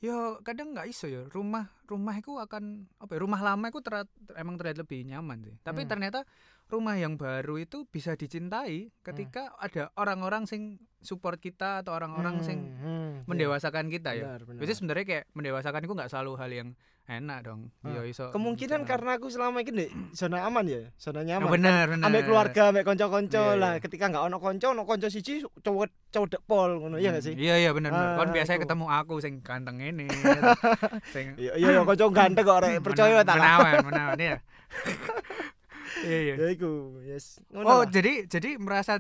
[0.03, 4.03] ya kadang nggak iso ya rumah rumah itu akan apa ya, rumah lama itu ter,
[4.35, 5.91] emang terlihat lebih nyaman sih tapi Hmm.
[5.95, 6.27] ternyata
[6.73, 10.63] rumah yang baru itu bisa dicintai ketika ada orang-orang sing
[10.99, 13.23] support kita atau orang-orang sing Hmm, hmm, iya.
[13.27, 14.61] mendewasakan kita ya Benar, benar.
[14.61, 16.69] Jadi sebenarnya kayak mendewasakan itu nggak selalu hal yang
[17.05, 20.81] enak dong Ah, ya iso Kemungkinan misalnya- karena aku selama ini di zona aman ya,
[20.97, 21.51] zona Ya, nyaman.
[21.51, 23.73] benar benar Ambek keluarga, ambek konco-konco Iya, lah.
[23.75, 23.83] iya.
[23.83, 27.35] Ketika nggak ono konco, ono konco siji cowok cowok pol ngono iya gak sih?
[27.35, 28.65] iya iya benar Ah, biasanya iku.
[28.65, 30.07] ketemu aku sing ganteng ini
[31.13, 34.37] sing Iya iya iya, konco ganteng kok rek percaya tak menawan menawan ya
[36.01, 37.39] iya iya Ya iku, yes.
[37.49, 37.87] Ngono Oh, lah.
[37.87, 38.97] jadi jadi merasa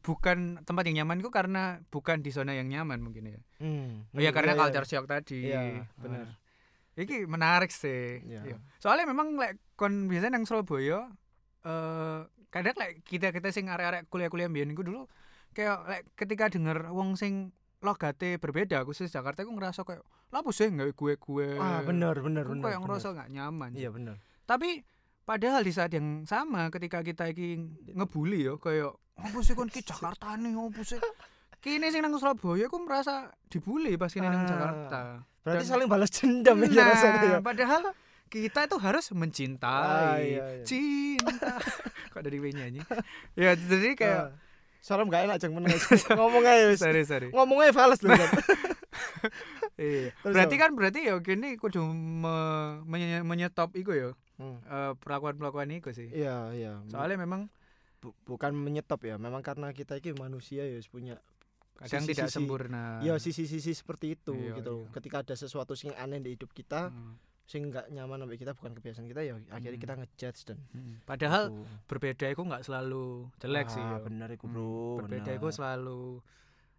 [0.00, 3.40] bukan tempat yang nyaman itu karena bukan di zona yang nyaman mungkin ya.
[3.58, 4.06] Hmm.
[4.10, 4.62] Oh ya karena iya, iya.
[4.62, 5.38] culture shock tadi.
[5.44, 5.60] Iya,
[5.96, 6.26] benar.
[6.94, 8.22] Iki menarik sih.
[8.22, 8.40] Iya.
[8.44, 8.56] Iya.
[8.78, 11.10] Soalnya memang lek kon biasanya nang Surabaya
[11.60, 15.06] eh kadang lek kita kita sing arek-arek kuliah-kuliah mbiyen dulu
[15.50, 20.66] kayak lek ketika denger wong sing logate berbeda khusus Jakarta aku ngerasa kayak lapo sih
[20.66, 22.44] nggak gue gue Ah, benar Aku benar.
[22.46, 24.16] kayak ngerasa nggak nyaman Iya benar.
[24.44, 24.82] tapi
[25.30, 27.54] padahal di saat yang sama ketika kita iki
[27.88, 30.98] ngebully ya kayak apa sih kon ki Jakarta nih apa sih
[31.58, 33.14] kini sing nang Surabaya aku merasa
[33.46, 34.48] dibully pas kini nang Ah.
[34.48, 35.00] Jakarta
[35.40, 37.38] Berarti Dan- saling balas dendam ya nah, rasanya ya.
[37.40, 37.82] padahal
[38.26, 40.64] kita itu harus Ah, mencintai iya, iya.
[40.64, 41.54] cinta
[42.12, 42.82] kok dari nyanyi
[43.34, 44.48] ya jadi kayak Ah.
[44.80, 45.76] Salam gak enak jeng meneng.
[46.16, 46.80] Ngomong aja wis.
[46.80, 48.16] sorry sorry Ngomong aja balas dulu.
[49.76, 54.56] iya berarti kan berarti ya gini kudu me- menye- menyetop iku ya Hmm.
[54.62, 56.72] eh, perlakuan-perlakuan iku sih Iya iya.
[56.86, 57.52] soalnya memang
[57.98, 61.20] Bu- bukan menyetop ya, memang karena kita ini manusia ya punya
[61.76, 64.74] kadang Sisi-sisi- tidak sempurna ya sisi-sisi seperti itu Iya, gitu.
[64.80, 64.90] iya.
[64.90, 68.72] Ketika ada sesuatu sing aneh di hidup kita, Hmm, sing nggak nyaman sampai kita bukan
[68.72, 69.84] kebiasaan kita ya akhirnya Hmm.
[69.84, 71.04] kita ngejudge dan hmm.
[71.04, 71.64] padahal itu.
[71.86, 73.04] berbeda itu nggak selalu
[73.36, 73.98] jelek sih Ah, ya.
[74.00, 75.36] bener iku Hmm, bro berbeda bener.
[75.36, 76.00] itu selalu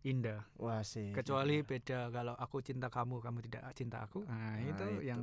[0.01, 0.41] indah.
[0.55, 1.11] Wah sih.
[1.11, 4.25] Kecuali beda kalau aku cinta kamu, kamu tidak cinta aku.
[4.25, 5.01] Nah, Nah, itu, itu.
[5.05, 5.21] yang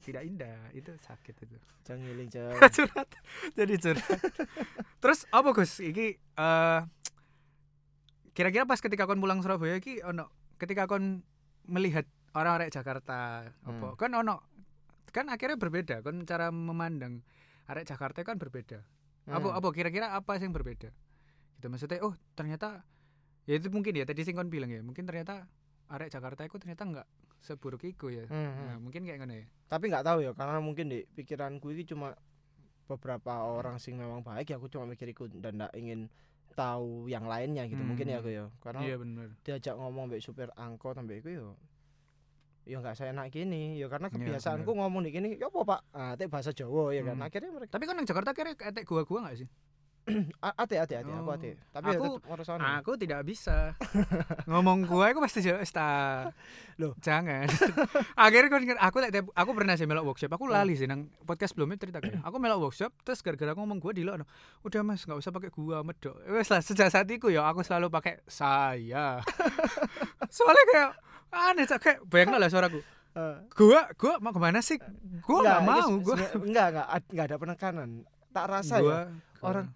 [0.00, 1.56] tidak indah, itu sakit itu.
[1.82, 2.56] jangan ngiling jangan.
[2.76, 3.08] curhat.
[3.52, 4.20] Jadi curhat.
[5.04, 5.72] Terus apa Gus?
[5.78, 6.80] Iki eh
[8.32, 11.22] kira-kira pas ketika kon pulang Surabaya iki ono ketika kon
[11.66, 13.96] melihat orang-orang Jakarta apa Hmm.
[13.96, 14.42] kan ono
[15.08, 17.22] kan akhirnya berbeda kan cara memandang
[17.66, 18.82] arek Jakarta kan berbeda.
[19.24, 19.56] Apa Hmm.
[19.56, 20.90] apa kira-kira apa sih yang berbeda?
[21.54, 22.82] Gitu maksudnya oh ternyata
[23.44, 25.44] ya itu mungkin ya tadi sing kon bilang ya mungkin ternyata
[25.86, 28.24] arek Jakarta itu ternyata enggak seburuk itu ya.
[28.24, 28.66] Hmm, hmm.
[28.66, 29.44] Nah, mungkin kayak ngono ya.
[29.66, 32.16] tapi nggak tahu ya karena mungkin di pikiranku ini cuma
[32.84, 36.08] beberapa orang sing memang baik ya aku cuma mikir iku dan nggak ingin
[36.54, 38.22] tahu yang lainnya gitu mungkin ya Hmm.
[38.22, 39.28] aku ya karena Iya benar.
[39.40, 41.48] diajak ngomong mbek supir angkot sampai iku yo
[42.64, 45.80] ya nggak saya enak gini ya karena Iya, kebiasaanku ngomong di gini ya apa pak
[45.90, 47.26] ah teh bahasa Jawa ya kan Hmm.
[47.26, 49.48] akhirnya mereka Tapi kan yang Jakarta akhirnya kayak gua-gua enggak sih?
[50.38, 51.32] Ate ate ate aku Oh.
[51.32, 52.60] ate tapi ya Aku- ono.
[52.76, 53.72] Aku tidak bisa
[54.50, 56.28] ngomong gua aku pasti jawab sta.
[56.76, 56.92] Loh.
[57.00, 57.48] Jangan.
[58.20, 60.28] Akhirnya aku tiap- aku pernah sih melok workshop.
[60.30, 60.54] Aku Hmm.
[60.54, 62.04] lali sih nang podcast sebelumnya cerita.
[62.20, 64.12] Aku melok workshop terus gara-gara aku ngomong gua di lo
[64.60, 66.20] udah Mas nggak usah pakai gua medok.
[66.26, 69.24] Wes lah sejak saat itu ya aku selalu pakai saya.
[70.36, 70.90] Soalnya kayak
[71.32, 72.80] aneh kayak bayangin lah suaraku.
[73.56, 74.76] Gua gua mau ke mana sih?
[75.22, 75.88] Gua nggak mau.
[75.98, 77.90] Gua enggak ad- enggak ada penekanan
[78.34, 79.00] tak rasa gua ya
[79.40, 79.70] orang-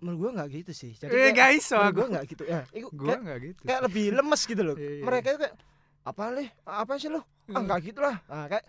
[0.00, 2.42] menurut gua enggak gitu sih jadi eh kayak- guys so menurut aku gua enggak gitu
[2.44, 2.60] ya
[2.90, 3.60] gua kayak, nggak gitu.
[3.62, 5.02] kayak lebih lemes gitu loh Iya, iya.
[5.02, 5.54] mereka itu kayak
[6.00, 7.56] apa leh apa sih lo ah Hmm.
[7.60, 8.64] enggak gitu lah nah, kayak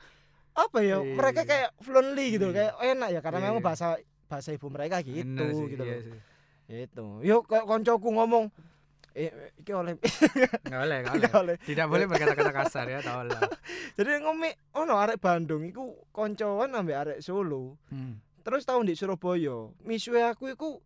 [0.52, 1.48] apa ya Iya, mereka iya.
[1.48, 2.56] kayak fluently gitu Iya.
[2.58, 3.65] kayak enak ya karena Iya, memang iya.
[3.65, 3.88] bahasa
[4.26, 6.20] bahasa ibu mereka gitu sih, gitu iya loh
[6.74, 8.46] itu yuk kayak koncoku ngomong
[9.12, 10.00] eh iki oleh
[10.63, 13.44] Nggak boleh, nggak oleh Tidak boleh berkata-kata kasar ya, tau lah.
[14.00, 18.24] jadi ngomong ono arek Bandung iku koncoan ambek arek Solo Hmm.
[18.39, 20.80] terus tahun di Surabaya misuwe aku iku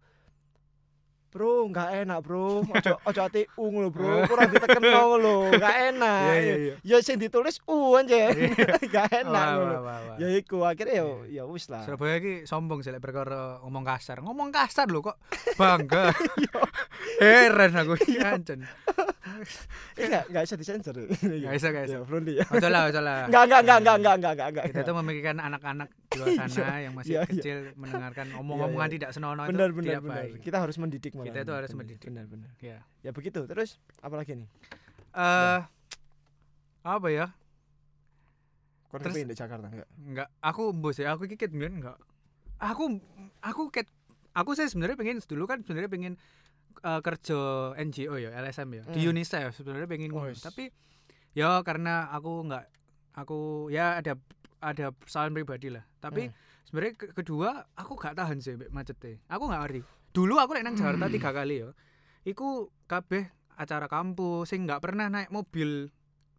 [1.36, 4.80] Bro, nggak enak bro, ojo ojo ati ung lo bro, kurang diteken
[5.20, 6.32] lo, nggak enak.
[6.32, 6.74] Iya, iya, iya.
[6.80, 8.32] Ya sing ditulis u aja,
[8.88, 10.16] nggak enak wah.
[10.16, 11.84] Ya iku akhirnya ya ya wis lah.
[11.84, 14.24] Surabaya iki sombong sih lek perkara ngomong kasar.
[14.24, 15.20] Ngomong kasar lho kok
[15.60, 16.16] bangga.
[17.20, 18.64] Heran aku iki ancen.
[20.00, 20.96] Enggak enggak bisa disensor.
[21.04, 22.00] Nggak bisa, bisa.
[22.00, 22.40] Ya, friendly.
[22.40, 23.28] Ojo lah, ojo lah.
[23.28, 24.66] Enggak enggak enggak enggak enggak enggak enggak enggak.
[24.72, 27.30] Kita tuh memikirkan anak-anak luar sana yang masih Iya, iya.
[27.30, 28.96] kecil mendengarkan omong-omongan iya.
[28.96, 30.16] tidak senonoh itu benar benar tidak benar.
[30.18, 30.34] baik.
[30.40, 31.26] Kita harus mendidik malah.
[31.26, 32.06] Kita itu harus Benar, mendidik.
[32.06, 32.50] Benar benar.
[32.60, 32.78] Ya.
[33.02, 33.42] Ya begitu.
[33.44, 34.48] Terus apa lagi nih?
[35.14, 35.60] Eh
[36.82, 37.28] apa ya?
[38.88, 39.90] Kau Terus- di Jakarta enggak?
[39.98, 41.98] Enggak, aku bos ya, aku kikit mbiyen enggak.
[42.58, 43.02] Aku
[43.42, 43.90] aku ket
[44.32, 46.14] aku sih sebenarnya pengen dulu kan sebenarnya pengen
[46.80, 47.40] eh, kerja
[47.76, 49.12] NGO ya, LSM ya, di Hmm.
[49.12, 50.12] UNICEF sebenarnya pengen.
[50.12, 50.40] Wes.
[50.40, 50.70] Tapi
[51.34, 52.66] ya karena aku enggak
[53.12, 54.16] aku ya ada
[54.66, 55.86] ada persoalan pribadi lah.
[55.98, 56.34] Tapi Hmm.
[56.66, 59.22] sebenarnya ke- kedua aku gak tahan sih mbek macetnya.
[59.30, 59.82] Aku gak ngerti.
[60.10, 61.70] Dulu aku naik nang Jakarta tiga kali ya.
[62.26, 65.94] Iku kabeh acara kampus sing nggak pernah naik mobil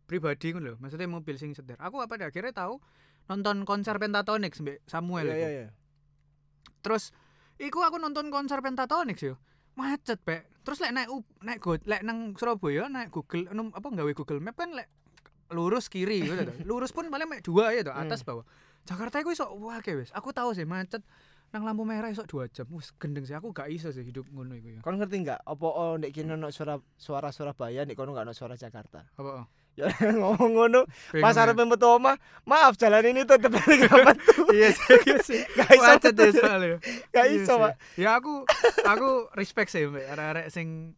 [0.05, 0.77] pribadi ngono lho.
[0.83, 1.79] Maksudnya mobil sing setir.
[1.79, 2.83] Aku apa akhirnya tahu
[3.27, 5.39] nonton konser Pentatonix mbek Samuel iku.
[5.39, 5.67] iya iya.
[6.83, 7.11] Terus
[7.59, 9.39] iku aku nonton konser Pentatonix yo.
[9.77, 10.65] Macet, Pak.
[10.65, 11.09] Terus lek naik
[11.45, 13.45] naik go, lek nang Surabaya naik Google
[13.77, 14.89] apa gawe Google Map kan lek
[15.53, 16.53] lurus kiri gitu.
[16.67, 18.47] Lurus pun paling dua ya toh, atas bawah.
[18.87, 20.11] Jakarta iku iso wah wis.
[20.15, 21.03] Aku tahu sih macet
[21.55, 22.67] nang lampu merah iso dua jam.
[22.75, 24.81] Wis gendeng sih aku gak iso sih hidup ngono iku ya.
[24.83, 25.41] Kau ngerti enggak?
[25.43, 29.03] Apa oh nek kene ono suara suara Surabaya nek kono enggak ono suara Jakarta.
[29.19, 29.47] Apa?
[29.77, 29.93] Ya
[30.25, 30.81] ngomong ngono
[31.21, 31.45] pas ya?
[31.45, 32.17] arep metu omah,
[32.49, 34.17] maaf jalan ini tetep dari kapan
[34.49, 35.41] Iya sih, iya sih.
[35.53, 36.41] Gak iso Macet ya metu.
[36.41, 36.79] soalnya.
[37.13, 37.55] Gak Iya iso.
[37.61, 37.73] Pak.
[38.01, 38.33] Ya aku
[38.89, 40.97] aku respect sih mbak arek-arek sing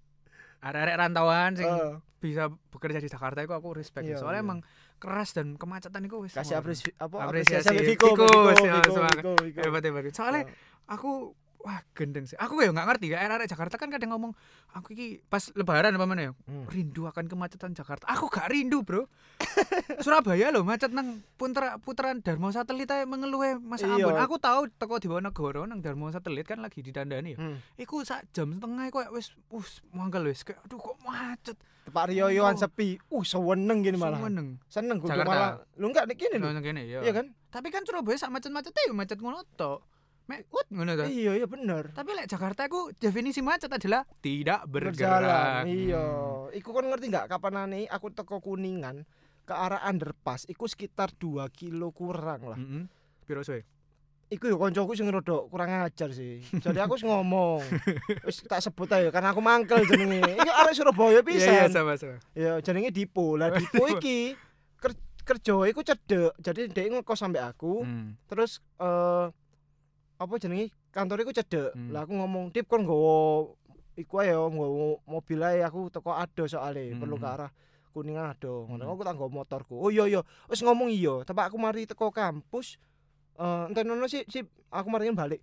[0.61, 1.95] arek-arek rantauan sing Heeh.
[2.19, 4.47] bisa bekerja di Jakarta itu aku respect Iya, soalnya iya.
[4.47, 4.59] emang
[4.97, 7.71] keras dan kemacetan itu wis kasih apresiasi apa Apresiasi.
[7.87, 9.17] Viko Viko, Viko sih, Viko semangat.
[9.17, 9.59] Viko Viko.
[9.63, 10.51] hebat hebat soalnya Ya.
[10.89, 11.11] aku
[11.59, 14.31] wah gendeng sih aku ya nggak ngerti ya arek Jakarta kan kadang ngomong
[14.71, 16.65] aku iki pas lebaran apa mana ya Hmm.
[16.67, 19.11] rindu akan kemacetan Jakarta aku gak rindu bro
[19.99, 23.99] Surabaya loh macet nang putra putaran Darmo Satelit ae mengeluh Mas Iya.
[23.99, 27.59] Ampun aku tahu teko di Wonogoro nang Darmo Satelit kan lagi didandani ya Hmm.
[27.75, 32.29] iku sak jam setengah kok wis wis mangkel wis kayak aduh kok macet Pak Rio
[32.29, 32.61] Yohan Oh.
[32.61, 33.01] sepi.
[33.09, 34.21] Uh, seweneng gini malah.
[34.21, 34.61] Seneng.
[34.69, 35.25] Seneng kudu Jakarta.
[35.27, 35.51] malah.
[35.75, 36.53] Lu enggak nek kene lho.
[36.53, 37.01] Nang kene ya.
[37.01, 37.33] Iya kan?
[37.49, 39.81] Tapi kan Surabaya sak macet-macetnya ya macet ngono tok.
[40.29, 41.09] Mek ut ngono to.
[41.09, 41.89] Iya, iya bener.
[41.97, 44.93] Tapi lek Jakarta ku definisi macet adalah tidak bergerak.
[45.25, 45.63] Berjalan.
[45.65, 46.05] Iya.
[46.05, 46.53] Hmm.
[46.53, 49.09] Iku ngerti enggak kapanane aku teko Kuningan
[49.43, 52.61] ke arah underpass iku sekitar 2 kilo kurang lah.
[52.61, 52.85] Heeh.
[53.25, 53.65] Piro suwe?
[54.29, 56.45] Iku yo koncoku sing rodok kurang ajar sih.
[56.45, 57.65] Jadi aku ngomong.
[58.29, 60.21] Wis tak sebut aja karena aku mangkel jenenge.
[60.21, 61.73] Iki arek Surabaya Iya iya pisan.
[61.73, 62.21] sama sama.
[62.37, 63.41] Ya jenenge Dipo.
[63.41, 64.37] Lah Dipo iki
[64.77, 66.37] ker- kerja iku cedek.
[66.37, 67.89] Jadi dia ngekos sampe aku.
[67.89, 68.21] Hmm.
[68.29, 69.33] Terus eh
[70.19, 71.71] apa jenenge kantor iku cedek.
[71.73, 71.91] Hmm.
[71.91, 73.55] Lah aku ngomong, "Dip kon nggowo
[73.95, 74.67] iku ae nggawa
[75.05, 76.99] mobil ae aku teko ado soalnya Hmm.
[76.99, 77.51] perlu ke arah
[77.91, 78.67] kuningan ado.
[78.67, 78.93] Ngono Hmm.
[78.93, 79.75] aku tak nggawa motorku.
[79.75, 80.21] Oh iya iya.
[80.47, 81.23] Wis ngomong iya.
[81.23, 82.79] Tapi aku mari teko kampus
[83.35, 85.39] eh entenono sih sih aku mari balik.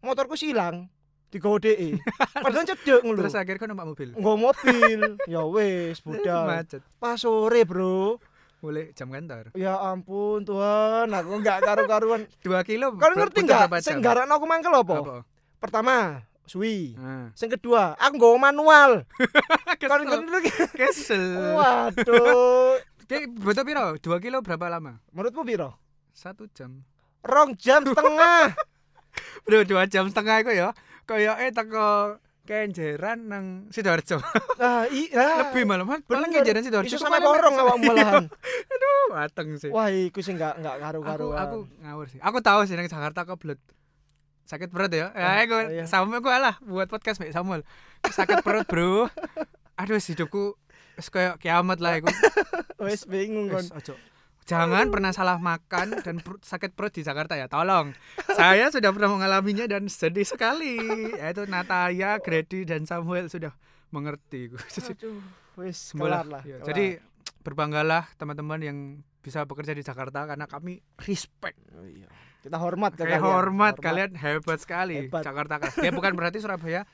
[0.00, 0.88] Motorku silang
[1.28, 1.98] digawa DE
[2.44, 4.08] padahal cedek ngono Terus akhirnya kau numpak mobil.
[4.14, 5.00] nggawa mobil.
[5.26, 6.48] Ya wis budal.
[6.96, 8.16] Pas sore bro
[8.64, 9.52] Boleh jam kantor.
[9.52, 12.96] ya ampun Tuhan aku nggak karu-karuan Dua kilo.
[12.96, 15.16] kau ngerti nggak sing garakno aku mangkel apa Apa?
[15.58, 17.28] pertama suwi Ah.
[17.32, 18.90] sing kedua aku nggawa manual
[19.76, 20.24] kan Kesel.
[20.72, 21.24] Kesel.
[21.52, 23.84] waduh Kayak betul piro?
[23.98, 24.96] Dua kilo berapa lama?
[25.10, 25.76] menurutmu piro
[26.10, 26.80] Satu jam.
[27.20, 28.56] rong jam setengah
[29.44, 30.72] Bro, dua jam setengah itu ya.
[31.04, 34.20] Kayak eh teko kenjeran nang Sidoarjo.
[34.60, 35.88] ah iya Lebih malam.
[35.88, 36.28] Paling bener.
[36.30, 36.92] kenjeran Sidoarjo.
[36.92, 38.24] iso paling borong awak malahan
[38.72, 39.72] Aduh, mateng sih.
[39.72, 42.20] wah iku sih nggak nggak aku karu-karuan aku ngawur sih.
[42.20, 43.60] Aku tahu sih nang Jakarta kebelet
[44.44, 45.08] sakit perut ya.
[45.16, 45.84] Ya, aku oh iya.
[45.88, 47.62] sama gue lah buat podcast Mbak Samuel.
[48.04, 49.08] Sakit perut, Bro.
[49.74, 50.52] Aduh, hidupku
[50.94, 52.12] wis kayak kiamat lah iku.
[52.84, 53.96] wis bingung kon ojo.
[54.44, 57.48] Jangan pernah salah makan dan perut- sakit perut di Jakarta ya.
[57.48, 57.96] Tolong.
[58.36, 60.76] Saya sudah pernah mengalaminya dan sedih sekali.
[61.16, 63.56] Yaitu Nataya, Grady dan Samuel sudah
[63.88, 64.52] mengerti.
[64.92, 65.22] aduh
[65.54, 66.66] wis Semoga- kelar lah ya, kelar.
[66.68, 66.86] Jadi
[67.40, 68.78] berbanggalah teman-teman yang
[69.24, 71.56] bisa bekerja di Jakarta karena kami respect.
[71.72, 72.08] Oh iya.
[72.44, 75.08] kita hormat ke Kayak kalian hormat, kalian hebat sekali.
[75.08, 75.24] Hebat.
[75.24, 75.56] Jakarta.
[75.80, 76.84] Ya bukan berarti Surabaya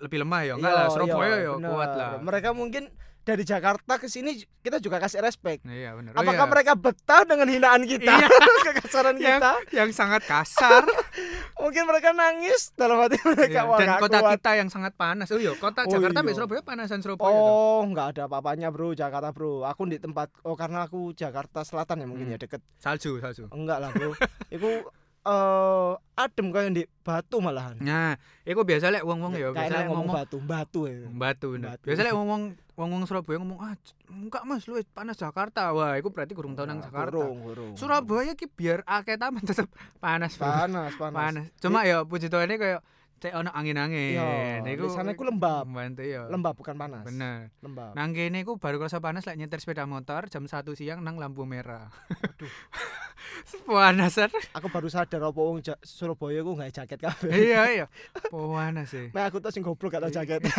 [0.00, 0.52] lebih lemah ya.
[0.54, 2.10] Enggak Iya, lah, Surabaya iya, ya kuat lah.
[2.18, 2.84] mereka mungkin
[3.20, 6.16] dari Jakarta ke sini kita juga kasih respect iya benar.
[6.16, 6.50] Oh, apakah iya.
[6.50, 8.26] mereka betah dengan hinaan kita Iya.
[8.66, 10.88] kekasaran yang, kita yang sangat kasar
[11.62, 14.32] mungkin mereka nangis dalam hati mereka Iya, wah dan kota kuat.
[14.34, 15.28] kita yang sangat panas.
[15.28, 16.32] Oh iya, kota Oh, Jakarta iya.
[16.32, 17.28] Surabaya panasan Surabaya.
[17.30, 18.96] Oh, nggak ada apa-apanya, Bro.
[18.96, 19.68] Jakarta, Bro.
[19.68, 22.34] Aku di tempat oh karena aku Jakarta Selatan ya mungkin Hmm.
[22.34, 22.64] ya deket.
[22.78, 23.46] Salju, salju.
[23.50, 24.16] Enggak lah, Bro.
[24.48, 24.88] Iku
[25.20, 27.76] eh adem kayak di Batu malahan.
[27.80, 31.08] Nah, iku biasa lek wong-wong ya, biasa lek ngomong ngomong Batu, Batu ya.
[31.10, 31.48] Batu.
[31.84, 33.74] Biasa lek ngomong wong-wong Surabaya ngomong ah
[34.08, 35.76] enggak Mas lu panas Jakarta.
[35.76, 37.12] Wah, iku berarti kurang tau nang Jakarta.
[37.20, 37.72] Gurung, gurung.
[37.76, 39.68] Surabaya ki biar akeh taman tetep
[40.04, 40.40] panas.
[40.40, 41.12] Panas, panas.
[41.12, 41.46] panas.
[41.60, 42.80] Cuma ya puji Tuhan ini kayak
[43.20, 44.16] cek ono angin-angin.
[44.16, 45.68] Iya, di sana iku lembab.
[45.68, 46.24] Membantu ya.
[46.26, 47.04] Lembab bukan panas.
[47.04, 47.52] Bener.
[47.60, 47.92] Lembab.
[47.92, 51.44] Nang kene iku baru kerasa panas lek nyetir sepeda motor jam 1 siang nang lampu
[51.44, 51.92] merah.
[52.24, 52.48] Aduh.
[53.68, 54.32] Panasan.
[54.56, 57.30] Aku baru sadar apa wong Surabaya ku nggak jaket kabeh.
[57.30, 57.86] iya iya.
[58.32, 59.12] Panas sih.
[59.12, 60.40] Nah, aku tuh sing goblok gak tau jaket.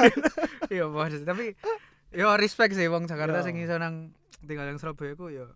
[0.72, 1.52] Iya panas tapi
[2.16, 3.46] yo respect sih wong Jakarta Iya.
[3.50, 4.16] sing iso nang
[4.48, 5.52] tinggal nang Surabaya ku yo.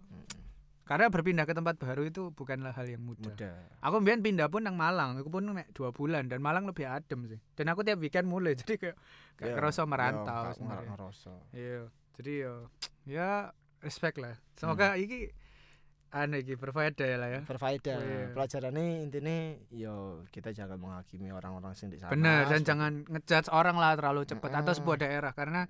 [0.86, 3.26] Karena berpindah ke tempat baru itu bukanlah hal yang mudah.
[3.28, 3.58] Mudah.
[3.82, 7.26] Aku mbien pindah pun nang Malang, aku pun mek dua bulan dan Malang lebih adem
[7.26, 7.39] sih.
[7.54, 8.98] Dan aku tiap weekend mulai jadi kayak
[9.36, 10.93] kayak Iya, kerasa iya, merantau sebenarnya.
[11.52, 11.82] Iya.
[12.15, 12.54] Jadi yo
[13.04, 13.50] ya
[13.82, 14.38] respect lah.
[14.54, 15.02] Semoga Hmm.
[15.02, 15.19] iki
[16.12, 17.41] anu iki berfaedah lah ya.
[17.43, 17.95] berfaedah.
[17.98, 18.26] Oh, iya.
[18.32, 19.95] Pelajarannya intinya yo
[20.30, 22.13] kita jangan menghakimi orang-orang sing di sana.
[22.13, 24.78] Bener dan jangan ngejudge orang lah terlalu cepat atau Mm-mm.
[24.78, 25.65] sebuah daerah karena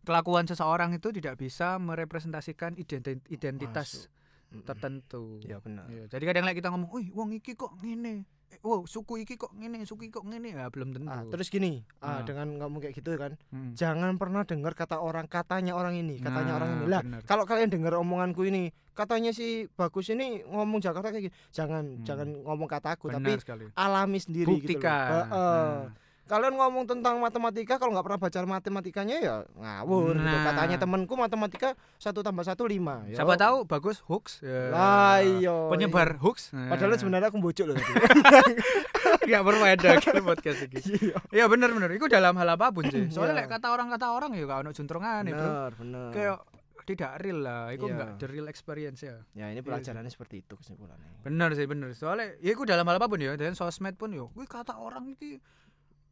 [0.00, 4.14] kelakuan seseorang itu tidak bisa merepresentasikan identi- identitas Mm-mm.
[4.62, 5.40] Tertentu.
[5.42, 5.86] Ya benar.
[5.86, 9.50] Iya, jadi kadang kita ngomong, "Wih, wong iki kok ngene." Eh, wow, suku iki kok
[9.52, 10.54] ngene, suku iki kok ngene.
[10.54, 11.10] Ya belum tentu.
[11.10, 12.06] Ah, terus gini, Ah.
[12.08, 13.74] ah, dengan ngomong kayak gitu kan, Hmm.
[13.74, 16.84] jangan pernah dengar kata orang katanya orang ini, katanya Nah, orang ini.
[16.86, 17.20] Lah, bener.
[17.24, 22.04] kalau kalian dengar omonganku ini, katanya si bagus ini ngomong Jakarta kayak gini, jangan Hmm.
[22.06, 23.64] jangan ngomong kataku, Benar tapi sekali.
[23.74, 24.78] alami sendiri gitu loh.
[24.78, 25.10] Buktikan.
[25.10, 25.26] Heeh.
[25.26, 30.18] Nah, Kalian ngomong tentang matematika, kalau nggak pernah baca matematikanya ya ngawur.
[30.18, 30.26] gitu.
[30.26, 30.42] Nah.
[30.42, 33.06] Katanya temanku matematika satu tambah satu lima.
[33.06, 33.22] Ya.
[33.22, 34.42] siapa tahu bagus hoax.
[34.42, 34.74] Ya.
[34.74, 35.54] Lah iya.
[35.70, 36.50] Penyebar hoax.
[36.50, 36.74] Nah.
[36.74, 37.76] Padahal sebenarnya aku bocok loh
[39.28, 40.78] nggak berfaedah gitu podcast iki.
[40.98, 41.16] Iya.
[41.30, 41.90] Iya bener bener.
[41.94, 43.06] Itu dalam hal apa pun sih.
[43.06, 43.42] Soalnya Iya.
[43.46, 45.38] lek kata orang kata orang ya juntrungane, Bro.
[45.46, 46.08] Bener, bener.
[46.10, 46.38] Kayak
[46.86, 47.70] tidak real lah.
[47.70, 47.94] Itu Iya.
[47.98, 49.22] enggak the real experience ya.
[49.34, 51.22] Ya ini Iya pelajarannya seperti itu kesimpulannya.
[51.22, 51.94] Bener sih bener.
[51.94, 53.34] Soalnya ya itu dalam hal apa pun ya.
[53.34, 54.30] Dan sosmed pun yo.
[54.34, 55.38] Wih kata orang iki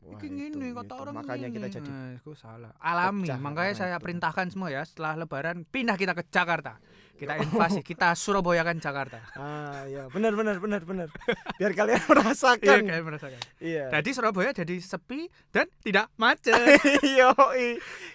[0.04, 2.72] Wah, iki ngene kata orang Makanya kita jadi Nah, salah.
[2.76, 3.28] Alami.
[3.40, 4.04] Makanya saya itu.
[4.04, 6.76] perintahkan semua ya setelah lebaran pindah kita ke Jakarta.
[7.14, 9.22] Kita invasi, kita Surabayakan Jakarta.
[9.38, 11.08] Ah ya benar benar benar benar.
[11.58, 12.80] Biar kalian Iya, merasakan.
[12.90, 13.40] kayak merasakan.
[13.62, 13.84] Iya.
[13.94, 16.58] Jadi Surabaya jadi sepi dan tidak macet.
[17.02, 17.30] Yo,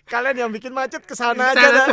[0.04, 1.88] kalian yang bikin macet ke Sana sana aja dah.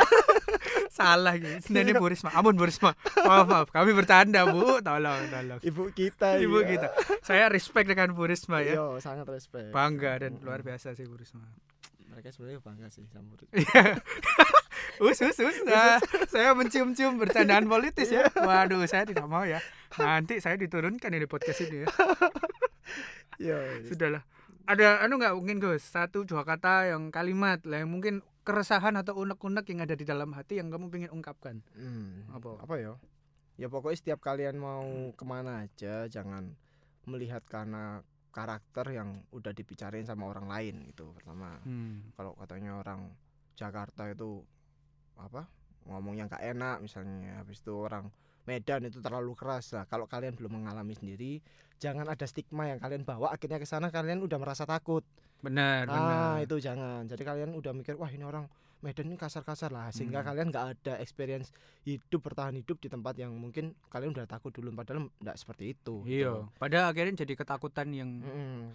[0.91, 1.71] Salah gitu.
[1.71, 2.35] Ini Bu Risma.
[2.35, 2.97] Ampun Bu Risma.
[3.23, 3.69] Maaf, maaf.
[3.71, 4.83] Kami bercanda, Bu.
[4.83, 5.61] Tolong, tolong.
[5.63, 6.41] Ibu kita.
[6.43, 6.69] Ibu iya.
[6.75, 6.89] kita.
[7.23, 8.81] Saya respect dengan Bu Risma ya.
[8.81, 9.71] Yo, sangat respect.
[9.71, 11.47] Bangga dan luar biasa sih Bu Risma.
[12.11, 13.45] Mereka sebenarnya bangga sih sama Bu.
[14.99, 15.57] Us, us, us.
[15.63, 18.27] Nah, saya mencium-cium bercandaan politis ya.
[18.33, 19.61] Waduh, saya tidak mau ya.
[19.97, 21.89] Nanti saya diturunkan ini podcast ini ya.
[23.37, 23.57] Yo.
[23.85, 24.25] Sudahlah.
[24.67, 25.85] Ada anu nggak mungkin Gus?
[25.85, 30.33] Satu dua kata yang kalimat lah yang mungkin keresahan atau unek-unek yang ada di dalam
[30.33, 31.63] hati yang kamu pengen ungkapkan.
[31.77, 32.63] Hmm, Apa?
[32.63, 32.93] apa ya?
[33.57, 36.55] Ya pokoknya setiap kalian mau ke mana aja jangan
[37.07, 38.03] melihat karena
[38.35, 42.13] karakter yang udah dibicarain sama orang lain gitu pertama Hmm.
[42.13, 43.09] kalau katanya orang
[43.57, 44.45] Jakarta itu
[45.17, 45.49] apa
[45.87, 48.11] ngomongnya nggak enak misalnya habis itu orang
[48.47, 51.43] Medan itu terlalu keras lah kalau kalian belum mengalami sendiri
[51.83, 55.03] jangan ada stigma yang kalian bawa akhirnya ke sana kalian udah merasa takut
[55.43, 56.37] Benar, ah benar.
[56.49, 58.49] itu jangan jadi kalian udah mikir wah ini orang
[58.79, 60.29] Medan ini kasar-kasar lah sehingga Hmm.
[60.29, 61.49] kalian nggak ada experience
[61.83, 66.05] hidup bertahan hidup di tempat yang mungkin kalian udah takut dulu padahal nggak seperti itu
[66.05, 68.11] Iya, padahal akhirnya jadi ketakutan yang.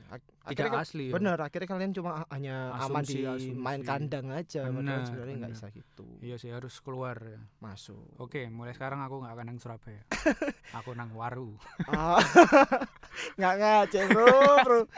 [0.08, 1.06] Ak- tidak akhirnya kan- asli.
[1.06, 1.14] ya.
[1.14, 3.54] bener akhirnya kalian cuma hanya aman Asumsi, di asumsi.
[3.54, 7.40] main kandang aja Bener, padahal sebenarnya nggak bisa gitu Iya sih harus keluar ya.
[7.60, 10.02] masuk Oke, mulai sekarang aku nggak akan nang Surabaya.
[10.78, 11.54] aku nang Waru.
[11.86, 12.18] Ah,
[13.38, 14.80] nggak ngaceng bro bro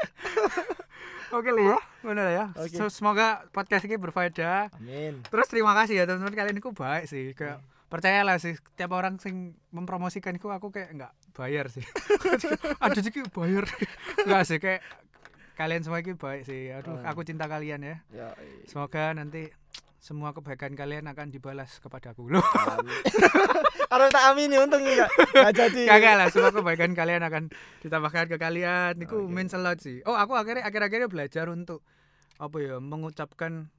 [1.33, 2.45] Oke lah ya, benar ya.
[2.53, 2.77] Oke.
[2.77, 4.69] So, semoga podcast ini berfaedah.
[4.77, 7.33] amin Terus terima kasih ya teman-teman kalian itu baik sih.
[7.33, 11.81] Kayak percayalah sih tiap orang sing mempromosikan itu aku kayak nggak bayar sih.
[12.85, 13.65] Aduh sih bayar.
[14.25, 14.85] Enggak sih kayak
[15.53, 16.69] kalian semua itu baik sih.
[16.69, 17.95] Aduh, aku cinta kalian ya.
[18.09, 18.29] ya
[18.65, 19.49] Semoga nanti
[19.97, 22.43] semua kebaikan kalian akan dibalas kepadaku loh.
[22.69, 22.91] amin.
[23.87, 27.43] harus tak amin ya untung nggak nggak jadi Kagak lah, semua kebaikan kalian akan
[27.79, 28.97] ditambahkan ke kalian.
[28.97, 29.31] Niku Oke.
[29.31, 30.01] means a lot sih.
[30.03, 31.85] Oh, aku akhirnya akhir-akhirnya belajar untuk
[32.35, 33.69] apa ya, mengucapkan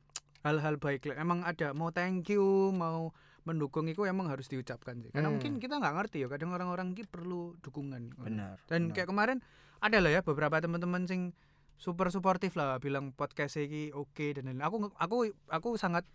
[0.41, 1.11] hal-hal baik.
[1.12, 3.12] Emang ada mau thank you, mau
[3.43, 5.11] mendukung itu emang harus diucapkan sih.
[5.11, 5.37] Karena Hmm.
[5.37, 8.16] mungkin kita nggak ngerti ya, kadang orang-orang ini perlu dukungan.
[8.16, 8.95] benar Dan benar.
[8.95, 9.39] kayak kemarin
[9.79, 11.37] ada lah ya beberapa teman-teman sing
[11.77, 14.64] super suportif lah bilang podcast ini oke dan lain-lain.
[14.64, 15.16] Aku aku
[15.47, 16.07] aku sangat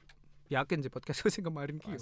[0.49, 1.93] yakin sih podcast sing kemarin ki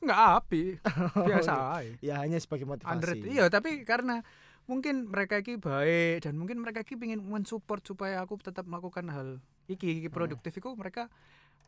[0.00, 0.76] nggak api
[1.16, 1.92] biasa aja.
[2.04, 4.20] Ya hanya sebagai Android motivasi iya tapi karena
[4.64, 9.28] mungkin mereka iki baik dan mungkin mereka iki pengen mensupport supaya aku tetap melakukan hal
[9.68, 11.08] iki, iki produktif iku mereka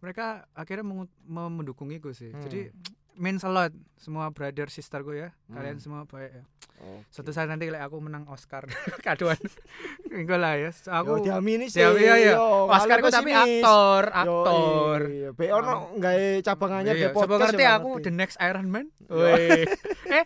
[0.04, 2.28] mereka akhirnya mengu- mem- mendukung iku sih.
[2.32, 2.44] Hmm.
[2.44, 2.68] jadi
[3.16, 5.82] means a lot semua brother sisterku ya kalian Hmm.
[5.82, 6.44] semua baik ya
[6.76, 7.08] Oke.
[7.08, 8.68] suatu saat nanti like, aku menang Oscar
[9.06, 9.40] kaduan
[10.06, 12.34] enggak lah ya Yo, aku diamini sih Ya, iya, iya.
[12.36, 13.64] yo, Oscar kalian ku tapi pesimis.
[13.64, 15.30] aktor Yo, aktor iya.
[15.32, 18.86] Be ono gawe cabangannya Iya, gawe podcast ngerti aku the next Iron Man.
[20.06, 20.24] Eh,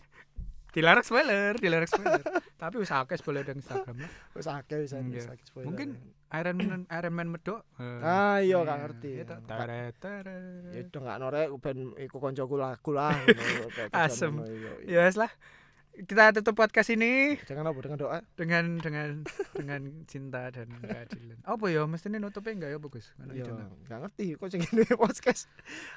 [0.71, 2.23] dilarang spoiler, dilarang spoiler.
[2.61, 4.11] Tapi wis akeh spoiler di Instagram lah.
[4.33, 5.33] Wis akeh wis wis iya.
[5.33, 5.67] akeh spoiler.
[5.67, 5.89] Mungkin
[6.31, 7.67] Iron Man Iron Man medok.
[7.81, 9.11] Ah, iya, gak ngerti.
[9.23, 9.95] Itu Gak- taret
[10.71, 13.15] ya udah gak norek ben iku koncoku laku lah
[13.91, 14.39] Asem.
[14.47, 14.99] iya, iya.
[14.99, 15.31] Ya wes lah.
[15.91, 18.19] Kita tutup podcast ini Jangan apa dengan doa.
[18.39, 21.43] dengan dengan dengan cinta dan keadilan.
[21.43, 23.11] Apa ya mestinya nutupnya enggak ya bagus?
[23.19, 23.65] Karena Iya, ide.
[23.91, 24.63] gak ngerti kok sing
[25.03, 25.51] podcast.